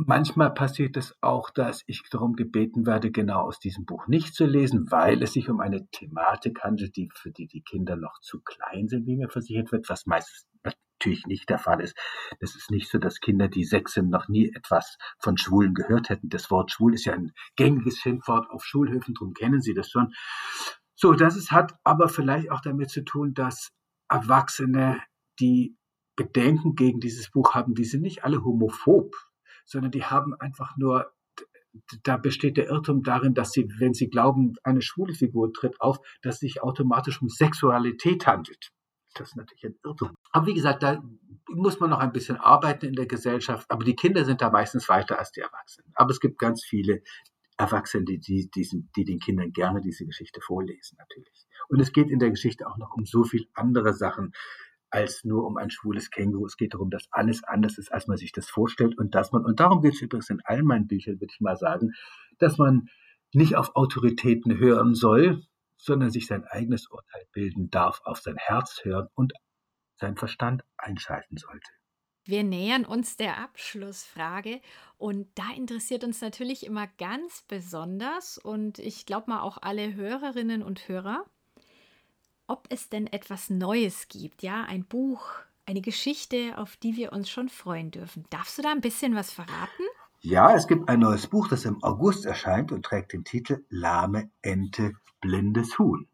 Manchmal 0.06 0.54
passiert 0.54 0.96
es 0.96 1.14
auch, 1.20 1.50
dass 1.50 1.82
ich 1.86 2.02
darum 2.10 2.34
gebeten 2.34 2.86
werde, 2.86 3.10
genau 3.10 3.42
aus 3.42 3.58
diesem 3.58 3.84
Buch 3.84 4.06
nicht 4.06 4.34
zu 4.34 4.46
lesen, 4.46 4.90
weil 4.90 5.22
es 5.22 5.34
sich 5.34 5.50
um 5.50 5.60
eine 5.60 5.88
Thematik 5.90 6.62
handelt, 6.62 6.96
die 6.96 7.10
für 7.12 7.30
die 7.30 7.46
die 7.46 7.60
Kinder 7.60 7.96
noch 7.96 8.18
zu 8.20 8.40
klein 8.40 8.88
sind, 8.88 9.06
wie 9.06 9.16
mir 9.16 9.28
versichert 9.28 9.72
wird, 9.72 9.90
was 9.90 10.06
meistens 10.06 10.46
natürlich 10.64 11.26
nicht 11.26 11.50
der 11.50 11.58
Fall 11.58 11.80
ist. 11.80 11.96
Es 12.38 12.56
ist 12.56 12.70
nicht 12.70 12.90
so, 12.90 12.98
dass 12.98 13.20
Kinder, 13.20 13.48
die 13.48 13.64
sechs 13.64 13.92
sind, 13.92 14.08
noch 14.08 14.28
nie 14.28 14.50
etwas 14.54 14.96
von 15.18 15.36
Schwulen 15.36 15.74
gehört 15.74 16.08
hätten. 16.08 16.30
Das 16.30 16.50
Wort 16.50 16.70
schwul 16.70 16.94
ist 16.94 17.04
ja 17.04 17.12
ein 17.12 17.32
gängiges 17.56 17.98
Schimpfwort 17.98 18.48
auf 18.50 18.64
Schulhöfen, 18.64 19.14
darum 19.14 19.34
kennen 19.34 19.60
sie 19.60 19.74
das 19.74 19.90
schon. 19.90 20.14
So, 20.94 21.12
das 21.12 21.36
ist, 21.36 21.50
hat 21.50 21.74
aber 21.84 22.08
vielleicht 22.08 22.50
auch 22.50 22.60
damit 22.60 22.90
zu 22.90 23.04
tun, 23.04 23.34
dass 23.34 23.70
Erwachsene, 24.08 25.02
die 25.40 25.76
Bedenken 26.16 26.74
gegen 26.74 27.00
dieses 27.00 27.30
Buch 27.30 27.54
haben, 27.54 27.74
die 27.74 27.84
sind 27.84 28.02
nicht 28.02 28.24
alle 28.24 28.42
homophob 28.44 29.14
sondern 29.70 29.92
die 29.92 30.04
haben 30.04 30.34
einfach 30.34 30.76
nur, 30.76 31.12
da 32.02 32.16
besteht 32.16 32.56
der 32.56 32.68
Irrtum 32.68 33.02
darin, 33.02 33.34
dass 33.34 33.52
sie, 33.52 33.68
wenn 33.78 33.94
sie 33.94 34.08
glauben, 34.08 34.54
eine 34.64 34.82
schwule 34.82 35.14
Figur 35.14 35.52
tritt 35.52 35.80
auf, 35.80 35.98
dass 36.22 36.36
es 36.36 36.40
sich 36.40 36.62
automatisch 36.62 37.22
um 37.22 37.28
Sexualität 37.28 38.26
handelt. 38.26 38.70
Das 39.14 39.28
ist 39.30 39.36
natürlich 39.36 39.64
ein 39.64 39.78
Irrtum. 39.84 40.10
Aber 40.32 40.46
wie 40.46 40.54
gesagt, 40.54 40.82
da 40.82 41.02
muss 41.48 41.80
man 41.80 41.90
noch 41.90 41.98
ein 41.98 42.12
bisschen 42.12 42.36
arbeiten 42.36 42.86
in 42.86 42.94
der 42.94 43.06
Gesellschaft. 43.06 43.66
Aber 43.70 43.84
die 43.84 43.96
Kinder 43.96 44.24
sind 44.24 44.40
da 44.40 44.50
meistens 44.50 44.88
weiter 44.88 45.18
als 45.18 45.32
die 45.32 45.40
Erwachsenen. 45.40 45.92
Aber 45.94 46.10
es 46.10 46.20
gibt 46.20 46.38
ganz 46.38 46.64
viele 46.64 47.02
Erwachsene, 47.56 48.04
die, 48.04 48.18
die, 48.18 48.50
die, 48.50 48.88
die 48.96 49.04
den 49.04 49.18
Kindern 49.18 49.52
gerne 49.52 49.80
diese 49.80 50.06
Geschichte 50.06 50.40
vorlesen, 50.40 50.96
natürlich. 50.98 51.46
Und 51.68 51.80
es 51.80 51.92
geht 51.92 52.10
in 52.10 52.18
der 52.18 52.30
Geschichte 52.30 52.66
auch 52.66 52.78
noch 52.78 52.94
um 52.94 53.04
so 53.04 53.24
viel 53.24 53.46
andere 53.54 53.94
Sachen, 53.94 54.32
als 54.90 55.24
nur 55.24 55.46
um 55.46 55.56
ein 55.56 55.70
schwules 55.70 56.10
Känguru. 56.10 56.46
Es 56.46 56.56
geht 56.56 56.74
darum, 56.74 56.90
dass 56.90 57.08
alles 57.12 57.44
anders 57.44 57.78
ist, 57.78 57.92
als 57.92 58.06
man 58.06 58.16
sich 58.16 58.32
das 58.32 58.48
vorstellt 58.48 58.98
und 58.98 59.14
dass 59.14 59.32
man, 59.32 59.44
und 59.44 59.60
darum 59.60 59.82
geht 59.82 59.94
es 59.94 60.02
übrigens 60.02 60.30
in 60.30 60.40
all 60.44 60.62
meinen 60.62 60.86
Büchern, 60.86 61.20
würde 61.20 61.32
ich 61.32 61.40
mal 61.40 61.56
sagen, 61.56 61.92
dass 62.38 62.58
man 62.58 62.88
nicht 63.32 63.56
auf 63.56 63.76
Autoritäten 63.76 64.58
hören 64.58 64.94
soll, 64.94 65.42
sondern 65.76 66.10
sich 66.10 66.26
sein 66.26 66.44
eigenes 66.44 66.88
Urteil 66.88 67.24
bilden 67.32 67.70
darf, 67.70 68.00
auf 68.04 68.18
sein 68.18 68.36
Herz 68.36 68.80
hören 68.82 69.08
und 69.14 69.32
seinen 69.96 70.16
Verstand 70.16 70.62
einschalten 70.76 71.36
sollte. 71.36 71.70
Wir 72.24 72.42
nähern 72.44 72.84
uns 72.84 73.16
der 73.16 73.38
Abschlussfrage 73.38 74.60
und 74.98 75.26
da 75.36 75.50
interessiert 75.56 76.04
uns 76.04 76.20
natürlich 76.20 76.66
immer 76.66 76.86
ganz 76.98 77.44
besonders 77.48 78.36
und 78.36 78.78
ich 78.78 79.06
glaube 79.06 79.30
mal 79.30 79.40
auch 79.40 79.58
alle 79.62 79.94
Hörerinnen 79.94 80.62
und 80.62 80.86
Hörer, 80.86 81.24
ob 82.50 82.66
es 82.68 82.88
denn 82.88 83.06
etwas 83.06 83.48
Neues 83.48 84.08
gibt, 84.08 84.42
ja, 84.42 84.64
ein 84.64 84.84
Buch, 84.84 85.24
eine 85.66 85.80
Geschichte, 85.80 86.58
auf 86.58 86.76
die 86.76 86.96
wir 86.96 87.12
uns 87.12 87.30
schon 87.30 87.48
freuen 87.48 87.92
dürfen. 87.92 88.24
Darfst 88.30 88.58
du 88.58 88.62
da 88.62 88.72
ein 88.72 88.80
bisschen 88.80 89.14
was 89.14 89.32
verraten? 89.32 89.84
Ja, 90.20 90.54
es 90.54 90.66
gibt 90.66 90.88
ein 90.88 91.00
neues 91.00 91.28
Buch, 91.28 91.46
das 91.46 91.64
im 91.64 91.82
August 91.82 92.26
erscheint 92.26 92.72
und 92.72 92.84
trägt 92.84 93.12
den 93.12 93.24
Titel 93.24 93.64
Lahme 93.68 94.30
Ente, 94.42 94.94
blindes 95.20 95.78
Huhn. 95.78 96.08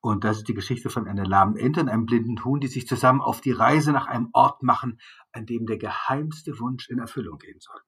Und 0.00 0.24
das 0.24 0.38
ist 0.38 0.48
die 0.48 0.54
Geschichte 0.54 0.90
von 0.90 1.08
einer 1.08 1.26
lahmen 1.26 1.56
Ente 1.56 1.80
und 1.80 1.88
einem 1.88 2.06
blinden 2.06 2.42
Huhn, 2.44 2.60
die 2.60 2.68
sich 2.68 2.86
zusammen 2.86 3.20
auf 3.20 3.40
die 3.40 3.52
Reise 3.52 3.92
nach 3.92 4.06
einem 4.06 4.30
Ort 4.32 4.62
machen, 4.62 4.98
an 5.32 5.44
dem 5.44 5.66
der 5.66 5.76
geheimste 5.76 6.58
Wunsch 6.58 6.88
in 6.88 7.00
Erfüllung 7.00 7.38
gehen 7.38 7.60
soll. 7.60 7.80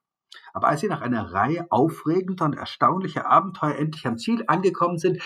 Aber 0.52 0.68
als 0.68 0.80
sie 0.80 0.88
nach 0.88 1.00
einer 1.00 1.32
Reihe 1.32 1.66
aufregender 1.70 2.44
und 2.44 2.54
erstaunlicher 2.54 3.30
Abenteuer 3.30 3.76
endlich 3.76 4.06
am 4.06 4.18
Ziel 4.18 4.44
angekommen 4.48 4.98
sind, 4.98 5.22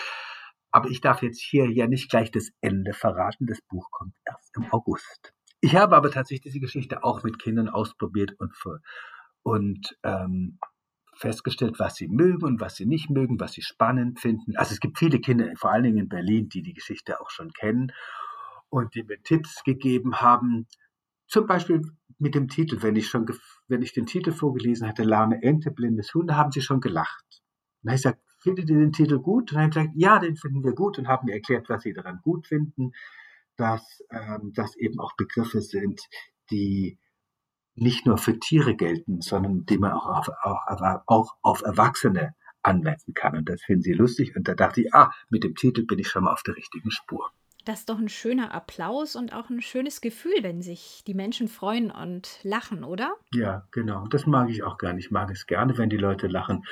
aber 0.77 0.91
ich 0.91 1.01
darf 1.01 1.23
jetzt 1.23 1.41
hier 1.41 1.71
ja 1.71 1.87
nicht 1.87 2.07
gleich 2.07 2.29
das 2.29 2.51
Ende 2.61 2.93
verraten. 2.93 3.47
Das 3.47 3.59
Buch 3.61 3.89
kommt 3.89 4.13
erst 4.25 4.55
im 4.55 4.71
August. 4.71 5.33
Ich 5.59 5.75
habe 5.75 5.95
aber 5.95 6.11
tatsächlich 6.11 6.41
diese 6.41 6.59
Geschichte 6.59 7.03
auch 7.03 7.23
mit 7.23 7.39
Kindern 7.39 7.67
ausprobiert 7.67 8.33
und, 8.37 8.53
und 9.41 9.97
ähm, 10.03 10.59
festgestellt, 11.15 11.79
was 11.79 11.95
sie 11.95 12.07
mögen 12.07 12.45
und 12.45 12.61
was 12.61 12.75
sie 12.75 12.85
nicht 12.85 13.09
mögen, 13.09 13.39
was 13.39 13.53
sie 13.53 13.63
spannend 13.63 14.19
finden. 14.19 14.55
Also 14.55 14.73
es 14.73 14.79
gibt 14.79 14.99
viele 14.99 15.19
Kinder, 15.19 15.51
vor 15.55 15.71
allen 15.71 15.81
Dingen 15.81 15.97
in 15.97 16.09
Berlin, 16.09 16.47
die 16.47 16.61
die 16.61 16.73
Geschichte 16.73 17.19
auch 17.21 17.31
schon 17.31 17.51
kennen 17.53 17.91
und 18.69 18.93
die 18.93 19.01
mir 19.01 19.19
Tipps 19.23 19.63
gegeben 19.63 20.21
haben. 20.21 20.67
Zum 21.25 21.47
Beispiel 21.47 21.81
mit 22.19 22.35
dem 22.35 22.49
Titel, 22.49 22.83
wenn 22.83 22.95
ich 22.95 23.07
schon, 23.07 23.25
wenn 23.67 23.81
ich 23.81 23.93
den 23.93 24.05
Titel 24.05 24.31
vorgelesen 24.31 24.87
hatte, 24.87 25.01
Lahme 25.01 25.41
Ente, 25.41 25.71
blindes 25.71 26.13
Huhn, 26.13 26.27
da 26.27 26.35
haben 26.35 26.51
sie 26.51 26.61
schon 26.61 26.81
gelacht. 26.81 27.41
Und 27.81 27.89
ich 27.89 28.03
gesagt, 28.03 28.21
findet 28.39 28.69
ihr 28.69 28.77
den 28.77 28.91
Titel 28.91 29.19
gut? 29.19 29.51
Und 29.51 29.57
dann 29.57 29.69
gesagt, 29.69 29.91
ja, 29.95 30.19
den 30.19 30.35
finden 30.35 30.63
wir 30.63 30.73
gut 30.73 30.97
und 30.97 31.07
haben 31.07 31.25
mir 31.25 31.33
erklärt, 31.33 31.69
was 31.69 31.83
sie 31.83 31.93
daran 31.93 32.19
gut 32.23 32.47
finden, 32.47 32.91
dass 33.55 34.03
ähm, 34.11 34.51
das 34.53 34.75
eben 34.75 34.99
auch 34.99 35.15
Begriffe 35.15 35.61
sind, 35.61 36.01
die 36.51 36.97
nicht 37.75 38.05
nur 38.05 38.17
für 38.17 38.39
Tiere 38.39 38.75
gelten, 38.75 39.21
sondern 39.21 39.65
die 39.65 39.77
man 39.77 39.91
auch 39.91 40.07
auf, 40.07 40.29
auch, 40.41 41.01
auch 41.05 41.35
auf 41.41 41.61
Erwachsene 41.61 42.33
anwenden 42.63 43.13
kann. 43.13 43.37
Und 43.37 43.49
das 43.49 43.61
finden 43.61 43.83
sie 43.83 43.93
lustig. 43.93 44.35
Und 44.35 44.47
da 44.47 44.55
dachte 44.55 44.81
ich, 44.81 44.93
ah, 44.93 45.11
mit 45.29 45.43
dem 45.43 45.55
Titel 45.55 45.85
bin 45.85 45.99
ich 45.99 46.09
schon 46.09 46.23
mal 46.23 46.33
auf 46.33 46.43
der 46.43 46.55
richtigen 46.55 46.91
Spur. 46.91 47.31
Das 47.65 47.79
ist 47.79 47.89
doch 47.89 47.99
ein 47.99 48.09
schöner 48.09 48.53
Applaus 48.53 49.15
und 49.15 49.33
auch 49.33 49.49
ein 49.49 49.61
schönes 49.61 49.99
Gefühl, 49.99 50.41
wenn 50.41 50.61
sich 50.61 51.03
die 51.05 51.13
Menschen 51.13 51.49
freuen 51.49 51.91
und 51.91 52.39
lachen, 52.43 52.83
oder? 52.83 53.15
Ja, 53.33 53.67
genau. 53.71 54.07
Das 54.07 54.25
mag 54.25 54.49
ich 54.49 54.63
auch 54.63 54.77
gerne. 54.77 54.99
Ich 54.99 55.11
mag 55.11 55.29
es 55.31 55.45
gerne, 55.47 55.77
wenn 55.77 55.89
die 55.89 55.97
Leute 55.97 56.27
lachen. 56.27 56.63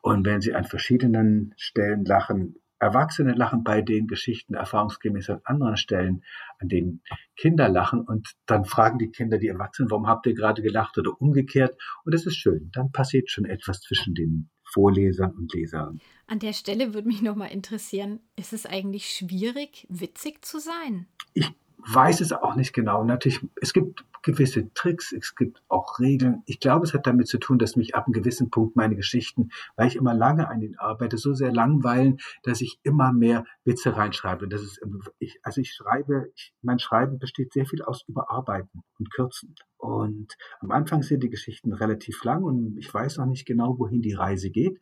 Und 0.00 0.26
wenn 0.26 0.40
sie 0.40 0.54
an 0.54 0.64
verschiedenen 0.64 1.54
Stellen 1.56 2.04
lachen, 2.04 2.56
Erwachsene 2.80 3.32
lachen 3.32 3.64
bei 3.64 3.82
den 3.82 4.06
Geschichten 4.06 4.54
erfahrungsgemäß 4.54 5.30
an 5.30 5.40
anderen 5.44 5.76
Stellen, 5.76 6.22
an 6.60 6.68
denen 6.68 7.02
Kinder 7.36 7.68
lachen. 7.68 8.02
Und 8.02 8.34
dann 8.46 8.64
fragen 8.64 8.98
die 8.98 9.10
Kinder 9.10 9.38
die 9.38 9.48
Erwachsenen, 9.48 9.90
warum 9.90 10.06
habt 10.06 10.26
ihr 10.26 10.34
gerade 10.34 10.62
gelacht 10.62 10.96
oder 10.96 11.20
umgekehrt? 11.20 11.76
Und 12.04 12.14
das 12.14 12.24
ist 12.26 12.36
schön. 12.36 12.70
Dann 12.72 12.92
passiert 12.92 13.30
schon 13.30 13.46
etwas 13.46 13.80
zwischen 13.80 14.14
den 14.14 14.50
Vorlesern 14.72 15.32
und 15.32 15.52
Lesern. 15.54 16.00
An 16.26 16.38
der 16.38 16.52
Stelle 16.52 16.94
würde 16.94 17.08
mich 17.08 17.22
noch 17.22 17.34
mal 17.34 17.46
interessieren, 17.46 18.20
ist 18.36 18.52
es 18.52 18.66
eigentlich 18.66 19.10
schwierig, 19.10 19.86
witzig 19.88 20.44
zu 20.44 20.60
sein? 20.60 21.06
Ich 21.34 21.50
weiß 21.78 22.20
es 22.20 22.32
auch 22.32 22.54
nicht 22.54 22.72
genau. 22.72 23.02
Natürlich, 23.02 23.40
es 23.60 23.72
gibt 23.72 24.04
gewisse 24.28 24.70
Tricks, 24.74 25.10
es 25.10 25.34
gibt 25.34 25.62
auch 25.68 25.98
Regeln. 26.00 26.42
Ich 26.44 26.60
glaube, 26.60 26.84
es 26.84 26.92
hat 26.92 27.06
damit 27.06 27.28
zu 27.28 27.38
tun, 27.38 27.58
dass 27.58 27.76
mich 27.76 27.94
ab 27.94 28.04
einem 28.04 28.12
gewissen 28.12 28.50
Punkt 28.50 28.76
meine 28.76 28.94
Geschichten, 28.94 29.48
weil 29.74 29.88
ich 29.88 29.96
immer 29.96 30.12
lange 30.12 30.50
an 30.50 30.60
ihnen 30.60 30.78
arbeite, 30.78 31.16
so 31.16 31.32
sehr 31.32 31.50
langweilen, 31.50 32.18
dass 32.42 32.60
ich 32.60 32.78
immer 32.82 33.10
mehr 33.14 33.46
Witze 33.64 33.96
reinschreibe. 33.96 34.46
Das 34.46 34.60
ist, 34.60 34.82
ich, 35.18 35.40
also 35.44 35.62
ich 35.62 35.72
schreibe, 35.72 36.30
ich, 36.34 36.52
mein 36.60 36.78
Schreiben 36.78 37.18
besteht 37.18 37.54
sehr 37.54 37.64
viel 37.64 37.80
aus 37.80 38.04
Überarbeiten 38.06 38.82
und 38.98 39.10
Kürzen. 39.14 39.54
Und 39.78 40.36
am 40.60 40.72
Anfang 40.72 41.02
sind 41.02 41.22
die 41.22 41.30
Geschichten 41.30 41.72
relativ 41.72 42.22
lang 42.22 42.44
und 42.44 42.76
ich 42.76 42.92
weiß 42.92 43.16
noch 43.16 43.26
nicht 43.26 43.46
genau, 43.46 43.78
wohin 43.78 44.02
die 44.02 44.12
Reise 44.12 44.50
geht. 44.50 44.78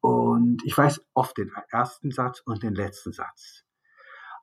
Und 0.00 0.62
ich 0.64 0.78
weiß 0.78 1.04
oft 1.12 1.36
den 1.38 1.50
ersten 1.70 2.12
Satz 2.12 2.40
und 2.46 2.62
den 2.62 2.76
letzten 2.76 3.10
Satz. 3.10 3.65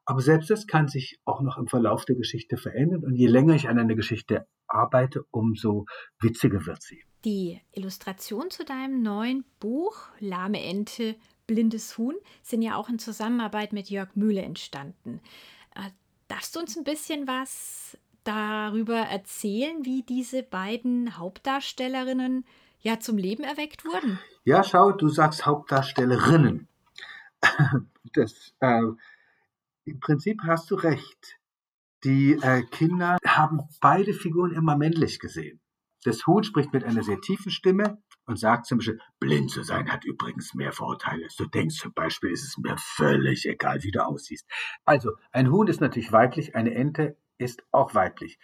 Aber 0.06 0.22
selbst 0.22 0.50
das 0.50 0.68
kann 0.68 0.88
sich 0.88 1.20
auch 1.24 1.42
noch 1.42 1.58
im 1.58 1.68
Verlauf 1.68 2.06
der 2.06 2.16
Geschichte 2.16 2.58
verändern. 2.58 3.04
Und 3.04 3.16
je 3.16 3.28
länger 3.28 3.56
ich 3.56 3.70
an 3.70 3.80
einer 3.80 3.96
Geschichte 3.96 4.46
arbeite, 4.68 5.26
umso 5.32 5.86
witziger 6.20 6.66
wird 6.66 6.82
sie. 6.82 7.04
Die 7.24 7.62
Illustration 7.72 8.50
zu 8.50 8.66
deinem 8.66 9.02
neuen 9.02 9.46
Buch 9.60 9.96
Lahme 10.20 10.62
Ente, 10.62 11.16
blindes 11.48 11.98
Huhn 11.98 12.16
sind 12.42 12.62
ja 12.62 12.76
auch 12.76 12.90
in 12.90 13.00
Zusammenarbeit 13.00 13.72
mit 13.72 13.90
Jörg 13.90 14.10
Mühle 14.16 14.42
entstanden. 14.42 15.22
Äh, 15.76 15.90
darfst 16.28 16.56
du 16.56 16.60
uns 16.60 16.76
ein 16.76 16.84
bisschen 16.84 17.28
was 17.28 17.98
darüber 18.26 18.98
erzählen, 18.98 19.86
wie 19.86 20.04
diese 20.04 20.44
beiden 20.44 21.18
Hauptdarstellerinnen 21.18 22.46
ja 22.80 23.00
zum 23.00 23.18
Leben 23.18 23.44
erweckt 23.44 23.86
wurden? 23.86 24.20
Ja, 24.44 24.64
schau, 24.64 24.92
du 24.92 25.08
sagst 25.08 25.46
Hauptdarstellerinnen. 25.46 26.68
Das, 28.16 28.54
äh, 28.60 28.82
im 29.86 30.00
Prinzip 30.00 30.42
hast 30.44 30.70
du 30.72 30.76
recht. 30.76 31.40
Die 32.04 32.34
äh, 32.34 32.64
Kinder 32.64 33.18
haben 33.26 33.62
beide 33.80 34.14
Figuren 34.14 34.52
immer 34.52 34.78
männlich 34.78 35.20
gesehen. 35.20 35.62
Das 36.04 36.28
Huhn 36.28 36.44
spricht 36.44 36.74
mit 36.74 36.84
einer 36.84 37.04
sehr 37.04 37.22
tiefen 37.22 37.50
Stimme 37.50 38.02
und 38.26 38.38
sagt 38.38 38.66
zum 38.66 38.80
Beispiel, 38.80 39.00
blind 39.20 39.52
zu 39.52 39.64
sein 39.64 39.90
hat 39.92 40.04
übrigens 40.04 40.54
mehr 40.54 40.74
Vorteile. 40.74 41.28
Du 41.38 41.46
denkst 41.46 41.78
zum 41.78 41.94
Beispiel, 41.94 42.32
ist 42.32 42.44
es 42.44 42.58
mir 42.58 42.76
völlig 42.78 43.48
egal, 43.48 43.84
wie 43.84 43.92
du 43.92 44.06
aussiehst. 44.06 44.46
Also, 44.84 45.12
ein 45.32 45.50
Huhn 45.50 45.68
ist 45.68 45.80
natürlich 45.80 46.12
weiblich, 46.12 46.56
eine 46.56 46.74
Ente 46.74 47.18
ist 47.38 47.64
auch 47.72 47.96
weiblich. 47.96 48.38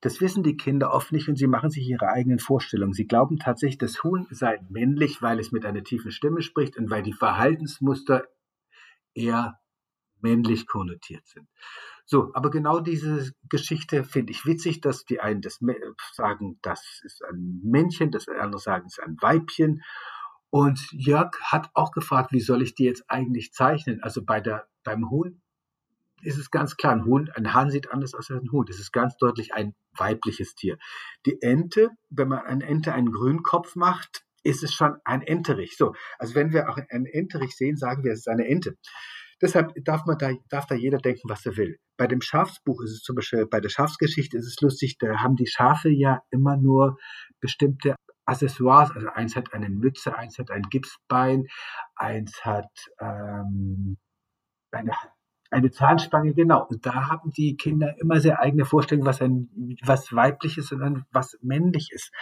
Das 0.00 0.20
wissen 0.20 0.42
die 0.42 0.56
Kinder 0.56 0.92
oft 0.92 1.12
nicht 1.12 1.28
und 1.28 1.36
sie 1.36 1.46
machen 1.46 1.70
sich 1.70 1.86
ihre 1.86 2.08
eigenen 2.08 2.40
Vorstellungen. 2.40 2.92
Sie 2.92 3.06
glauben 3.06 3.38
tatsächlich, 3.38 3.78
das 3.78 4.02
Huhn 4.02 4.26
sei 4.30 4.58
männlich, 4.68 5.22
weil 5.22 5.38
es 5.38 5.52
mit 5.52 5.64
einer 5.64 5.84
tiefen 5.84 6.10
Stimme 6.10 6.42
spricht 6.42 6.76
und 6.76 6.90
weil 6.90 7.02
die 7.02 7.12
Verhaltensmuster 7.12 8.26
eher 9.14 9.60
männlich 10.22 10.66
konnotiert 10.66 11.26
sind. 11.26 11.48
So, 12.04 12.30
aber 12.34 12.50
genau 12.50 12.80
diese 12.80 13.32
Geschichte 13.48 14.04
finde 14.04 14.32
ich 14.32 14.44
witzig, 14.44 14.80
dass 14.80 15.04
die 15.04 15.20
einen 15.20 15.40
das 15.40 15.60
sagen, 16.12 16.58
das 16.62 17.00
ist 17.04 17.24
ein 17.24 17.60
Männchen, 17.62 18.10
das 18.10 18.28
andere 18.28 18.60
sagen, 18.60 18.86
es 18.86 18.98
ist 18.98 19.04
ein 19.04 19.16
Weibchen. 19.20 19.82
Und 20.50 20.80
Jörg 20.92 21.30
hat 21.42 21.70
auch 21.74 21.92
gefragt, 21.92 22.32
wie 22.32 22.40
soll 22.40 22.62
ich 22.62 22.74
die 22.74 22.84
jetzt 22.84 23.04
eigentlich 23.08 23.52
zeichnen? 23.52 24.02
Also 24.02 24.24
bei 24.24 24.40
der, 24.40 24.66
beim 24.84 25.08
Huhn 25.10 25.40
ist 26.22 26.38
es 26.38 26.50
ganz 26.50 26.76
klar, 26.76 26.92
ein 26.92 27.04
Huhn, 27.04 27.30
ein 27.34 27.52
Hahn 27.52 27.70
sieht 27.70 27.90
anders 27.90 28.14
aus 28.14 28.30
als 28.30 28.42
ein 28.42 28.52
Huhn. 28.52 28.66
Das 28.66 28.78
ist 28.78 28.92
ganz 28.92 29.16
deutlich 29.16 29.54
ein 29.54 29.74
weibliches 29.96 30.54
Tier. 30.54 30.78
Die 31.26 31.40
Ente, 31.42 31.90
wenn 32.10 32.28
man 32.28 32.40
eine 32.40 32.64
Ente 32.64 32.92
einen 32.92 33.12
Grünkopf 33.12 33.76
macht, 33.76 34.24
ist 34.42 34.62
es 34.62 34.72
schon 34.72 34.96
ein 35.04 35.22
Enterich. 35.22 35.76
So, 35.76 35.94
also 36.18 36.34
wenn 36.34 36.52
wir 36.52 36.68
auch 36.68 36.78
einen 36.90 37.06
Enterich 37.06 37.56
sehen, 37.56 37.76
sagen 37.76 38.04
wir, 38.04 38.12
es 38.12 38.20
ist 38.20 38.28
eine 38.28 38.46
Ente. 38.46 38.76
Deshalb 39.42 39.72
darf 39.84 40.06
man 40.06 40.16
da, 40.18 40.30
darf 40.48 40.66
da 40.66 40.76
jeder 40.76 40.98
denken, 40.98 41.28
was 41.28 41.44
er 41.44 41.56
will. 41.56 41.78
Bei 41.96 42.06
dem 42.06 42.20
Schafsbuch 42.20 42.80
ist 42.82 42.92
es 42.92 43.02
zum 43.02 43.16
Beispiel, 43.16 43.46
bei 43.46 43.60
der 43.60 43.70
Schafsgeschichte 43.70 44.38
ist 44.38 44.46
es 44.46 44.60
lustig, 44.60 44.98
da 44.98 45.18
haben 45.18 45.34
die 45.34 45.48
Schafe 45.48 45.90
ja 45.90 46.22
immer 46.30 46.56
nur 46.56 46.96
bestimmte 47.40 47.96
Accessoires. 48.24 48.92
Also 48.92 49.08
eins 49.08 49.34
hat 49.34 49.52
eine 49.52 49.68
Mütze, 49.68 50.16
eins 50.16 50.38
hat 50.38 50.52
ein 50.52 50.62
Gipsbein, 50.70 51.48
eins 51.96 52.44
hat 52.44 52.70
ähm, 53.00 53.98
eine, 54.70 54.92
eine 55.50 55.70
Zahnspange, 55.72 56.34
genau. 56.34 56.64
Und 56.68 56.86
da 56.86 57.08
haben 57.08 57.32
die 57.32 57.56
Kinder 57.56 57.96
immer 58.00 58.20
sehr 58.20 58.38
eigene 58.38 58.64
Vorstellungen, 58.64 59.06
was 59.08 59.20
ein, 59.20 59.76
was 59.84 60.14
weiblich 60.14 60.56
ist 60.56 60.72
und 60.72 61.04
was 61.10 61.36
männlich 61.42 61.90
ist. 61.92 62.12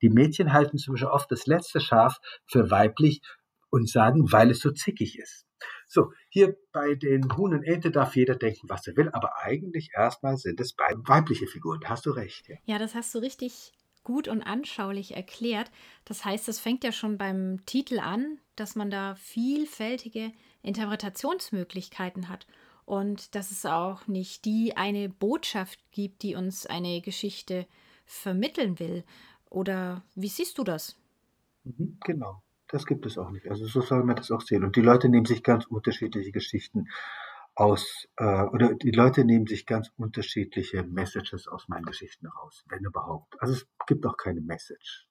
Die 0.00 0.08
Mädchen 0.08 0.54
halten 0.54 0.78
zum 0.78 0.94
Beispiel 0.94 1.08
oft 1.08 1.30
das 1.30 1.46
letzte 1.46 1.80
Schaf 1.80 2.18
für 2.46 2.70
weiblich 2.70 3.20
und 3.68 3.88
sagen, 3.88 4.32
weil 4.32 4.50
es 4.50 4.60
so 4.60 4.70
zickig 4.70 5.18
ist. 5.18 5.44
So, 5.92 6.12
hier 6.28 6.56
bei 6.70 6.94
den 6.94 7.36
Huhn 7.36 7.52
und 7.52 7.64
Ente 7.64 7.90
darf 7.90 8.14
jeder 8.14 8.36
denken, 8.36 8.68
was 8.68 8.86
er 8.86 8.96
will, 8.96 9.10
aber 9.10 9.38
eigentlich 9.42 9.90
erstmal 9.92 10.36
sind 10.36 10.60
es 10.60 10.72
beide 10.72 11.00
weibliche 11.08 11.48
Figuren. 11.48 11.80
Hast 11.84 12.06
du 12.06 12.12
recht. 12.12 12.48
Ja. 12.48 12.54
ja, 12.64 12.78
das 12.78 12.94
hast 12.94 13.12
du 13.12 13.18
richtig 13.18 13.72
gut 14.04 14.28
und 14.28 14.40
anschaulich 14.40 15.16
erklärt. 15.16 15.72
Das 16.04 16.24
heißt, 16.24 16.48
es 16.48 16.60
fängt 16.60 16.84
ja 16.84 16.92
schon 16.92 17.18
beim 17.18 17.66
Titel 17.66 17.98
an, 17.98 18.38
dass 18.54 18.76
man 18.76 18.88
da 18.88 19.16
vielfältige 19.16 20.30
Interpretationsmöglichkeiten 20.62 22.28
hat 22.28 22.46
und 22.84 23.34
dass 23.34 23.50
es 23.50 23.66
auch 23.66 24.06
nicht 24.06 24.44
die 24.44 24.76
eine 24.76 25.08
Botschaft 25.08 25.80
gibt, 25.90 26.22
die 26.22 26.36
uns 26.36 26.66
eine 26.66 27.00
Geschichte 27.00 27.66
vermitteln 28.04 28.78
will. 28.78 29.02
Oder 29.50 30.04
wie 30.14 30.28
siehst 30.28 30.56
du 30.56 30.62
das? 30.62 30.96
Mhm, 31.64 31.98
genau. 32.04 32.44
Das 32.70 32.86
gibt 32.86 33.04
es 33.04 33.18
auch 33.18 33.30
nicht. 33.30 33.48
Also 33.50 33.66
so 33.66 33.80
soll 33.80 34.04
man 34.04 34.16
das 34.16 34.30
auch 34.30 34.42
sehen. 34.42 34.64
Und 34.64 34.76
die 34.76 34.80
Leute 34.80 35.08
nehmen 35.08 35.26
sich 35.26 35.42
ganz 35.42 35.66
unterschiedliche 35.66 36.30
Geschichten 36.30 36.86
aus, 37.56 38.08
äh, 38.16 38.44
oder 38.44 38.74
die 38.74 38.92
Leute 38.92 39.24
nehmen 39.24 39.46
sich 39.46 39.66
ganz 39.66 39.90
unterschiedliche 39.96 40.84
Messages 40.84 41.48
aus 41.48 41.68
meinen 41.68 41.84
Geschichten 41.84 42.26
raus, 42.26 42.64
wenn 42.68 42.84
überhaupt. 42.84 43.40
Also 43.40 43.54
es 43.54 43.66
gibt 43.86 44.06
auch 44.06 44.16
keine 44.16 44.40
Message. 44.40 45.08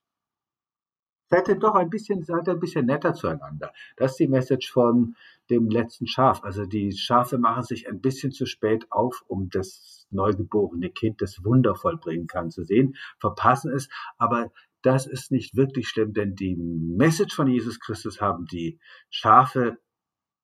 Seid 1.29 1.47
ihr 1.47 1.59
doch 1.59 1.75
ein 1.75 1.91
bisschen, 1.91 2.23
seid 2.23 2.49
ein 2.49 2.59
bisschen 2.59 2.87
netter 2.87 3.13
zueinander. 3.13 3.71
Das 3.97 4.11
ist 4.11 4.19
die 4.19 4.27
Message 4.27 4.71
von 4.71 5.15
dem 5.51 5.69
letzten 5.69 6.07
Schaf. 6.07 6.43
Also 6.43 6.65
die 6.65 6.91
Schafe 6.91 7.37
machen 7.37 7.63
sich 7.63 7.87
ein 7.87 8.01
bisschen 8.01 8.31
zu 8.31 8.47
spät 8.47 8.87
auf, 8.89 9.23
um 9.27 9.49
das 9.49 10.07
neugeborene 10.09 10.89
Kind, 10.89 11.21
das 11.21 11.43
Wunder 11.43 11.75
vollbringen 11.75 12.25
kann, 12.25 12.49
zu 12.49 12.63
sehen, 12.63 12.95
verpassen 13.19 13.71
es, 13.71 13.89
aber 14.17 14.51
das 14.81 15.07
ist 15.07 15.31
nicht 15.31 15.55
wirklich 15.55 15.87
schlimm, 15.89 16.13
denn 16.13 16.35
die 16.35 16.55
Message 16.55 17.35
von 17.35 17.47
Jesus 17.47 17.79
Christus 17.79 18.21
haben 18.21 18.45
die 18.45 18.79
Schafe, 19.09 19.77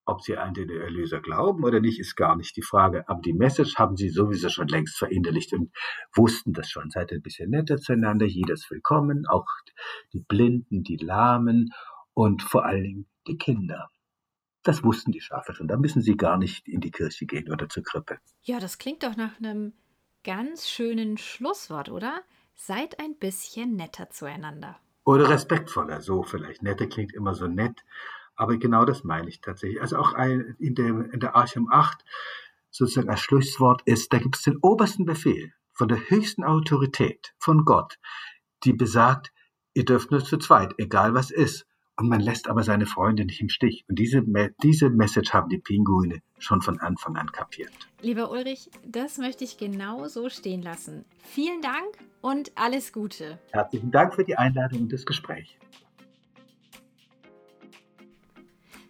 ob 0.05 0.21
sie 0.21 0.37
an 0.37 0.53
den 0.53 0.69
Erlöser 0.69 1.19
glauben 1.19 1.63
oder 1.63 1.79
nicht, 1.79 1.99
ist 1.99 2.15
gar 2.15 2.35
nicht 2.35 2.55
die 2.55 2.61
Frage. 2.61 3.09
Aber 3.09 3.21
die 3.21 3.33
Message 3.33 3.75
haben 3.75 3.95
sie 3.97 4.09
sowieso 4.09 4.49
schon 4.49 4.67
längst 4.67 4.97
verinnerlicht 4.97 5.53
und 5.53 5.71
wussten 6.13 6.53
das 6.53 6.69
schon. 6.69 6.91
Seid 6.91 7.11
ein 7.11 7.21
bisschen 7.21 7.49
netter 7.49 7.77
zueinander, 7.77 8.25
jeder 8.25 8.53
ist 8.53 8.69
willkommen, 8.69 9.25
auch 9.27 9.47
die 10.13 10.19
Blinden, 10.19 10.83
die 10.83 10.97
Lahmen 10.97 11.71
und 12.13 12.43
vor 12.43 12.65
allen 12.65 12.83
Dingen 12.83 13.07
die 13.27 13.37
Kinder. 13.37 13.89
Das 14.61 14.83
wussten 14.83 15.11
die 15.11 15.21
Schafe 15.21 15.53
schon. 15.53 15.67
Da 15.67 15.77
müssen 15.77 16.01
sie 16.01 16.17
gar 16.17 16.37
nicht 16.37 16.67
in 16.67 16.81
die 16.81 16.91
Kirche 16.91 17.25
gehen 17.25 17.51
oder 17.51 17.67
zur 17.69 17.83
Krippe. 17.83 18.19
Ja, 18.43 18.59
das 18.59 18.77
klingt 18.77 19.03
doch 19.03 19.15
nach 19.15 19.37
einem 19.39 19.73
ganz 20.23 20.69
schönen 20.69 21.17
Schlusswort, 21.17 21.89
oder? 21.89 22.21
Seid 22.55 22.99
ein 22.99 23.17
bisschen 23.17 23.75
netter 23.75 24.09
zueinander. 24.09 24.79
Oder 25.03 25.29
respektvoller, 25.29 26.01
so 26.01 26.23
vielleicht. 26.23 26.63
Nette 26.63 26.89
klingt 26.89 27.13
immer 27.13 27.35
so 27.35 27.47
nett, 27.47 27.83
aber 28.35 28.57
genau 28.57 28.85
das 28.85 29.03
meine 29.03 29.29
ich 29.29 29.41
tatsächlich. 29.41 29.81
Also 29.81 29.97
auch 29.97 30.13
in, 30.13 30.73
der, 30.75 30.87
in 31.13 31.19
der 31.19 31.35
Archim 31.35 31.69
8 31.69 32.03
sozusagen 32.71 33.09
als 33.09 33.19
Schlusswort 33.19 33.81
ist, 33.85 34.11
da 34.11 34.17
gibt 34.17 34.37
es 34.37 34.43
den 34.43 34.57
obersten 34.57 35.05
Befehl 35.05 35.53
von 35.73 35.89
der 35.89 36.09
höchsten 36.09 36.43
Autorität, 36.43 37.35
von 37.37 37.65
Gott, 37.65 37.99
die 38.63 38.73
besagt, 38.73 39.31
ihr 39.73 39.85
dürft 39.85 40.11
nur 40.11 40.23
zu 40.23 40.37
zweit, 40.37 40.73
egal 40.77 41.13
was 41.13 41.31
ist. 41.31 41.67
Und 41.97 42.09
man 42.09 42.19
lässt 42.19 42.49
aber 42.49 42.63
seine 42.63 42.85
Freunde 42.85 43.25
nicht 43.25 43.41
im 43.41 43.49
Stich. 43.49 43.85
Und 43.87 43.99
diese, 43.99 44.23
diese 44.61 44.89
Message 44.89 45.33
haben 45.33 45.49
die 45.49 45.59
Pinguine 45.59 46.19
schon 46.39 46.61
von 46.61 46.79
Anfang 46.79 47.15
an 47.15 47.31
kapiert. 47.31 47.71
Lieber 48.01 48.31
Ulrich, 48.31 48.69
das 48.85 49.17
möchte 49.17 49.43
ich 49.43 49.57
genau 49.57 50.07
so 50.07 50.29
stehen 50.29 50.61
lassen. 50.61 51.05
Vielen 51.23 51.61
Dank 51.61 51.97
und 52.21 52.51
alles 52.55 52.91
Gute. 52.91 53.39
Herzlichen 53.51 53.91
Dank 53.91 54.13
für 54.13 54.23
die 54.23 54.37
Einladung 54.37 54.81
und 54.81 54.93
das 54.93 55.05
Gespräch. 55.05 55.57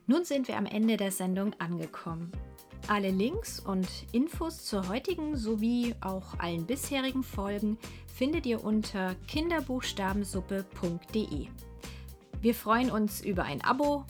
Nun 0.08 0.24
sind 0.24 0.48
wir 0.48 0.58
am 0.58 0.68
Ende 0.68 0.98
der 0.98 1.12
Sendung 1.12 1.54
angekommen. 1.60 2.32
Alle 2.88 3.10
Links 3.10 3.60
und 3.60 3.88
Infos 4.12 4.64
zur 4.66 4.88
heutigen 4.88 5.36
sowie 5.36 5.96
auch 6.02 6.38
allen 6.38 6.68
bisherigen 6.68 7.24
Folgen 7.24 7.80
findet 8.06 8.46
ihr 8.46 8.64
unter 8.64 9.16
kinderbuchstabensuppe.de. 9.28 11.48
Wir 12.42 12.56
freuen 12.56 12.92
uns 12.92 13.22
über 13.22 13.44
ein 13.44 13.64
Abo, 13.64 14.06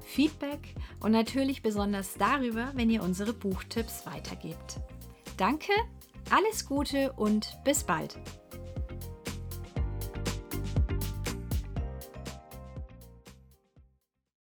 Feedback 0.00 0.74
und 1.00 1.12
natürlich 1.12 1.62
besonders 1.62 2.14
darüber, 2.14 2.70
wenn 2.74 2.90
ihr 2.90 3.02
unsere 3.02 3.32
Buchtipps 3.32 4.06
weitergebt. 4.06 4.80
Danke, 5.36 5.72
alles 6.30 6.66
Gute 6.66 7.12
und 7.12 7.58
bis 7.64 7.84
bald. 7.84 8.18